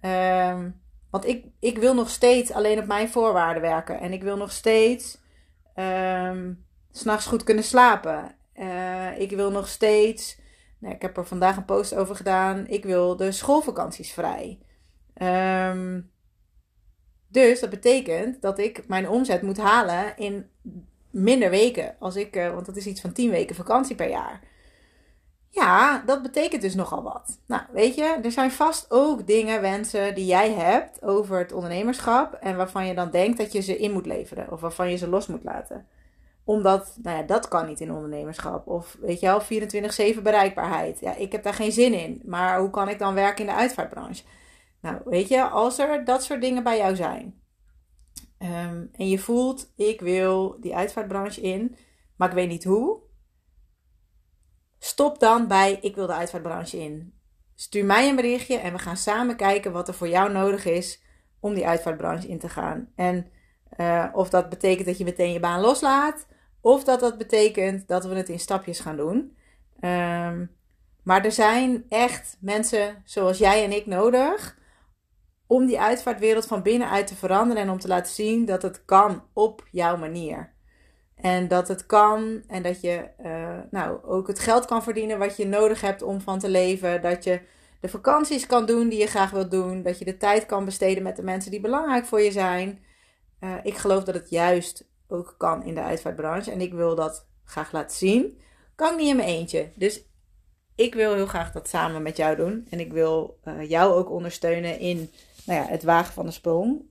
Um, 0.00 0.80
want 1.10 1.26
ik, 1.26 1.46
ik 1.58 1.78
wil 1.78 1.94
nog 1.94 2.08
steeds 2.08 2.52
alleen 2.52 2.78
op 2.78 2.86
mijn 2.86 3.08
voorwaarden 3.08 3.62
werken. 3.62 4.00
En 4.00 4.12
ik 4.12 4.22
wil 4.22 4.36
nog 4.36 4.52
steeds 4.52 5.18
um, 5.76 6.64
s'nachts 6.90 7.26
goed 7.26 7.44
kunnen 7.44 7.64
slapen. 7.64 8.34
Uh, 8.54 9.18
ik 9.18 9.30
wil 9.30 9.50
nog 9.50 9.68
steeds. 9.68 10.39
Nou, 10.80 10.94
ik 10.94 11.02
heb 11.02 11.16
er 11.16 11.26
vandaag 11.26 11.56
een 11.56 11.64
post 11.64 11.94
over 11.94 12.16
gedaan. 12.16 12.66
Ik 12.66 12.84
wil 12.84 13.16
de 13.16 13.32
schoolvakanties 13.32 14.12
vrij. 14.12 14.58
Um, 15.22 16.10
dus 17.28 17.60
dat 17.60 17.70
betekent 17.70 18.42
dat 18.42 18.58
ik 18.58 18.88
mijn 18.88 19.08
omzet 19.08 19.42
moet 19.42 19.58
halen 19.58 20.16
in 20.16 20.50
minder 21.10 21.50
weken. 21.50 21.96
Als 21.98 22.16
ik, 22.16 22.36
uh, 22.36 22.52
want 22.54 22.66
dat 22.66 22.76
is 22.76 22.86
iets 22.86 23.00
van 23.00 23.12
10 23.12 23.30
weken 23.30 23.56
vakantie 23.56 23.96
per 23.96 24.08
jaar. 24.08 24.40
Ja, 25.48 26.02
dat 26.06 26.22
betekent 26.22 26.62
dus 26.62 26.74
nogal 26.74 27.02
wat. 27.02 27.38
Nou, 27.46 27.62
weet 27.72 27.94
je, 27.94 28.18
er 28.22 28.32
zijn 28.32 28.50
vast 28.50 28.86
ook 28.90 29.26
dingen, 29.26 29.60
wensen 29.60 30.14
die 30.14 30.26
jij 30.26 30.52
hebt 30.52 31.02
over 31.02 31.38
het 31.38 31.52
ondernemerschap. 31.52 32.34
En 32.34 32.56
waarvan 32.56 32.86
je 32.86 32.94
dan 32.94 33.10
denkt 33.10 33.38
dat 33.38 33.52
je 33.52 33.60
ze 33.60 33.78
in 33.78 33.92
moet 33.92 34.06
leveren. 34.06 34.52
Of 34.52 34.60
waarvan 34.60 34.90
je 34.90 34.96
ze 34.96 35.08
los 35.08 35.26
moet 35.26 35.44
laten. 35.44 35.86
Omdat, 36.50 36.96
nou 37.02 37.16
ja, 37.16 37.22
dat 37.22 37.48
kan 37.48 37.66
niet 37.66 37.80
in 37.80 37.92
ondernemerschap. 37.92 38.66
Of 38.66 38.96
weet 39.00 39.20
je 39.20 39.26
wel, 39.26 40.14
24-7 40.16 40.22
bereikbaarheid. 40.22 41.00
Ja, 41.00 41.14
ik 41.14 41.32
heb 41.32 41.42
daar 41.42 41.54
geen 41.54 41.72
zin 41.72 41.94
in. 41.94 42.22
Maar 42.24 42.60
hoe 42.60 42.70
kan 42.70 42.88
ik 42.88 42.98
dan 42.98 43.14
werken 43.14 43.44
in 43.44 43.50
de 43.50 43.58
uitvaartbranche? 43.58 44.24
Nou, 44.80 45.00
weet 45.04 45.28
je, 45.28 45.42
als 45.42 45.78
er 45.78 46.04
dat 46.04 46.22
soort 46.22 46.40
dingen 46.40 46.62
bij 46.62 46.78
jou 46.78 46.96
zijn. 46.96 47.42
Um, 48.38 48.90
en 48.92 49.08
je 49.08 49.18
voelt, 49.18 49.72
ik 49.76 50.00
wil 50.00 50.60
die 50.60 50.76
uitvaartbranche 50.76 51.40
in, 51.40 51.76
maar 52.16 52.28
ik 52.28 52.34
weet 52.34 52.48
niet 52.48 52.64
hoe 52.64 53.00
Stop 54.78 55.18
dan 55.18 55.48
bij 55.48 55.78
ik 55.80 55.94
wil 55.94 56.06
de 56.06 56.12
uitvaartbranche 56.12 56.78
in. 56.78 57.14
Stuur 57.54 57.84
mij 57.84 58.08
een 58.08 58.16
berichtje 58.16 58.56
en 58.56 58.72
we 58.72 58.78
gaan 58.78 58.96
samen 58.96 59.36
kijken 59.36 59.72
wat 59.72 59.88
er 59.88 59.94
voor 59.94 60.08
jou 60.08 60.32
nodig 60.32 60.64
is 60.64 61.02
om 61.40 61.54
die 61.54 61.66
uitvaartbranche 61.66 62.28
in 62.28 62.38
te 62.38 62.48
gaan. 62.48 62.92
En 62.94 63.26
uh, 63.76 64.06
of 64.12 64.30
dat 64.30 64.48
betekent 64.48 64.86
dat 64.86 64.98
je 64.98 65.04
meteen 65.04 65.32
je 65.32 65.40
baan 65.40 65.60
loslaat, 65.60 66.26
of 66.60 66.84
dat 66.84 67.00
dat 67.00 67.18
betekent 67.18 67.88
dat 67.88 68.04
we 68.04 68.14
het 68.14 68.28
in 68.28 68.40
stapjes 68.40 68.80
gaan 68.80 68.96
doen. 68.96 69.36
Um, 69.80 70.58
maar 71.02 71.24
er 71.24 71.32
zijn 71.32 71.84
echt 71.88 72.36
mensen 72.40 73.02
zoals 73.04 73.38
jij 73.38 73.64
en 73.64 73.72
ik 73.72 73.86
nodig 73.86 74.58
om 75.46 75.66
die 75.66 75.80
uitvaartwereld 75.80 76.46
van 76.46 76.62
binnenuit 76.62 77.06
te 77.06 77.14
veranderen 77.14 77.62
en 77.62 77.70
om 77.70 77.78
te 77.78 77.88
laten 77.88 78.12
zien 78.12 78.44
dat 78.44 78.62
het 78.62 78.84
kan 78.84 79.22
op 79.32 79.66
jouw 79.70 79.96
manier. 79.96 80.52
En 81.14 81.48
dat 81.48 81.68
het 81.68 81.86
kan 81.86 82.42
en 82.46 82.62
dat 82.62 82.80
je 82.80 83.08
uh, 83.24 83.58
nou, 83.70 84.04
ook 84.04 84.26
het 84.26 84.38
geld 84.38 84.64
kan 84.64 84.82
verdienen 84.82 85.18
wat 85.18 85.36
je 85.36 85.46
nodig 85.46 85.80
hebt 85.80 86.02
om 86.02 86.20
van 86.20 86.38
te 86.38 86.48
leven. 86.48 87.02
Dat 87.02 87.24
je 87.24 87.40
de 87.80 87.88
vakanties 87.88 88.46
kan 88.46 88.66
doen 88.66 88.88
die 88.88 88.98
je 88.98 89.06
graag 89.06 89.30
wilt 89.30 89.50
doen. 89.50 89.82
Dat 89.82 89.98
je 89.98 90.04
de 90.04 90.16
tijd 90.16 90.46
kan 90.46 90.64
besteden 90.64 91.02
met 91.02 91.16
de 91.16 91.22
mensen 91.22 91.50
die 91.50 91.60
belangrijk 91.60 92.04
voor 92.04 92.20
je 92.20 92.32
zijn. 92.32 92.84
Uh, 93.40 93.54
ik 93.62 93.76
geloof 93.76 94.04
dat 94.04 94.14
het 94.14 94.30
juist 94.30 94.89
ook 95.10 95.34
kan 95.38 95.64
in 95.64 95.74
de 95.74 95.82
uitvaartbranche. 95.82 96.50
En 96.50 96.60
ik 96.60 96.72
wil 96.72 96.94
dat 96.94 97.28
graag 97.44 97.72
laten 97.72 97.96
zien. 97.96 98.40
Kan 98.74 98.96
niet 98.96 99.08
in 99.08 99.16
mijn 99.16 99.28
eentje. 99.28 99.70
Dus 99.74 100.08
ik 100.74 100.94
wil 100.94 101.14
heel 101.14 101.26
graag 101.26 101.52
dat 101.52 101.68
samen 101.68 102.02
met 102.02 102.16
jou 102.16 102.36
doen. 102.36 102.66
En 102.70 102.80
ik 102.80 102.92
wil 102.92 103.38
uh, 103.44 103.68
jou 103.68 103.92
ook 103.92 104.10
ondersteunen 104.10 104.78
in 104.78 105.10
nou 105.44 105.60
ja, 105.60 105.66
het 105.66 105.82
wagen 105.82 106.12
van 106.12 106.26
de 106.26 106.32
sprong. 106.32 106.82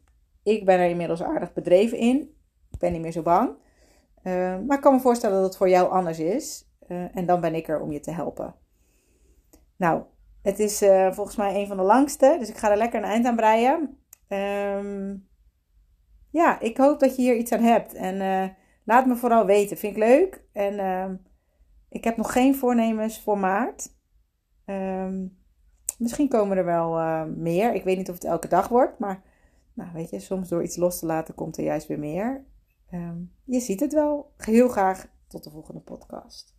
Ik 0.43 0.65
ben 0.65 0.79
er 0.79 0.89
inmiddels 0.89 1.23
aardig 1.23 1.53
bedreven 1.53 1.97
in. 1.97 2.17
Ik 2.71 2.79
ben 2.79 2.91
niet 2.91 3.01
meer 3.01 3.11
zo 3.11 3.21
bang. 3.21 3.49
Uh, 4.23 4.33
maar 4.67 4.77
ik 4.77 4.83
kan 4.83 4.93
me 4.93 4.99
voorstellen 4.99 5.35
dat 5.35 5.45
het 5.45 5.57
voor 5.57 5.69
jou 5.69 5.91
anders 5.91 6.19
is. 6.19 6.67
Uh, 6.87 7.15
en 7.15 7.25
dan 7.25 7.41
ben 7.41 7.55
ik 7.55 7.67
er 7.67 7.79
om 7.79 7.91
je 7.91 7.99
te 7.99 8.11
helpen. 8.11 8.55
Nou, 9.75 10.03
het 10.41 10.59
is 10.59 10.77
volgens 11.11 11.35
mij 11.35 11.55
een 11.55 11.67
van 11.67 11.77
de 11.77 11.83
langste. 11.83 12.35
Dus 12.39 12.49
ik 12.49 12.57
ga 12.57 12.71
er 12.71 12.77
lekker 12.77 12.99
een 12.99 13.09
eind 13.09 13.25
aan 13.25 13.35
breien. 13.35 13.97
Um, 14.27 15.28
ja, 16.29 16.59
ik 16.59 16.77
hoop 16.77 16.99
dat 16.99 17.15
je 17.15 17.21
hier 17.21 17.35
iets 17.35 17.51
aan 17.51 17.63
hebt. 17.63 17.93
En 17.93 18.55
laat 18.83 19.05
me 19.05 19.15
vooral 19.15 19.45
weten. 19.45 19.77
Vind 19.77 19.95
ik 19.95 20.03
leuk. 20.03 20.43
En 20.53 20.79
ehm, 20.79 21.15
ik 21.89 22.03
heb 22.03 22.17
nog 22.17 22.31
geen 22.31 22.55
voornemens 22.55 23.21
voor 23.21 23.37
maart. 23.37 23.97
Um, 24.65 25.37
misschien 25.97 26.29
komen 26.29 26.57
er 26.57 26.65
wel 26.65 27.25
meer. 27.27 27.73
Ik 27.73 27.83
weet 27.83 27.97
niet 27.97 28.09
of 28.09 28.15
het 28.15 28.23
elke 28.23 28.47
dag 28.47 28.67
wordt. 28.67 28.99
Maar 28.99 29.23
nou, 29.73 29.89
weet 29.93 30.09
je, 30.09 30.19
soms 30.19 30.49
door 30.49 30.63
iets 30.63 30.75
los 30.75 30.99
te 30.99 31.05
laten 31.05 31.35
komt 31.35 31.57
er 31.57 31.63
juist 31.63 31.87
weer 31.87 31.99
meer. 31.99 32.45
Um, 32.93 33.31
je 33.43 33.59
ziet 33.59 33.79
het 33.79 33.93
wel. 33.93 34.33
Heel 34.37 34.67
graag 34.69 35.07
tot 35.27 35.43
de 35.43 35.49
volgende 35.49 35.81
podcast. 35.81 36.57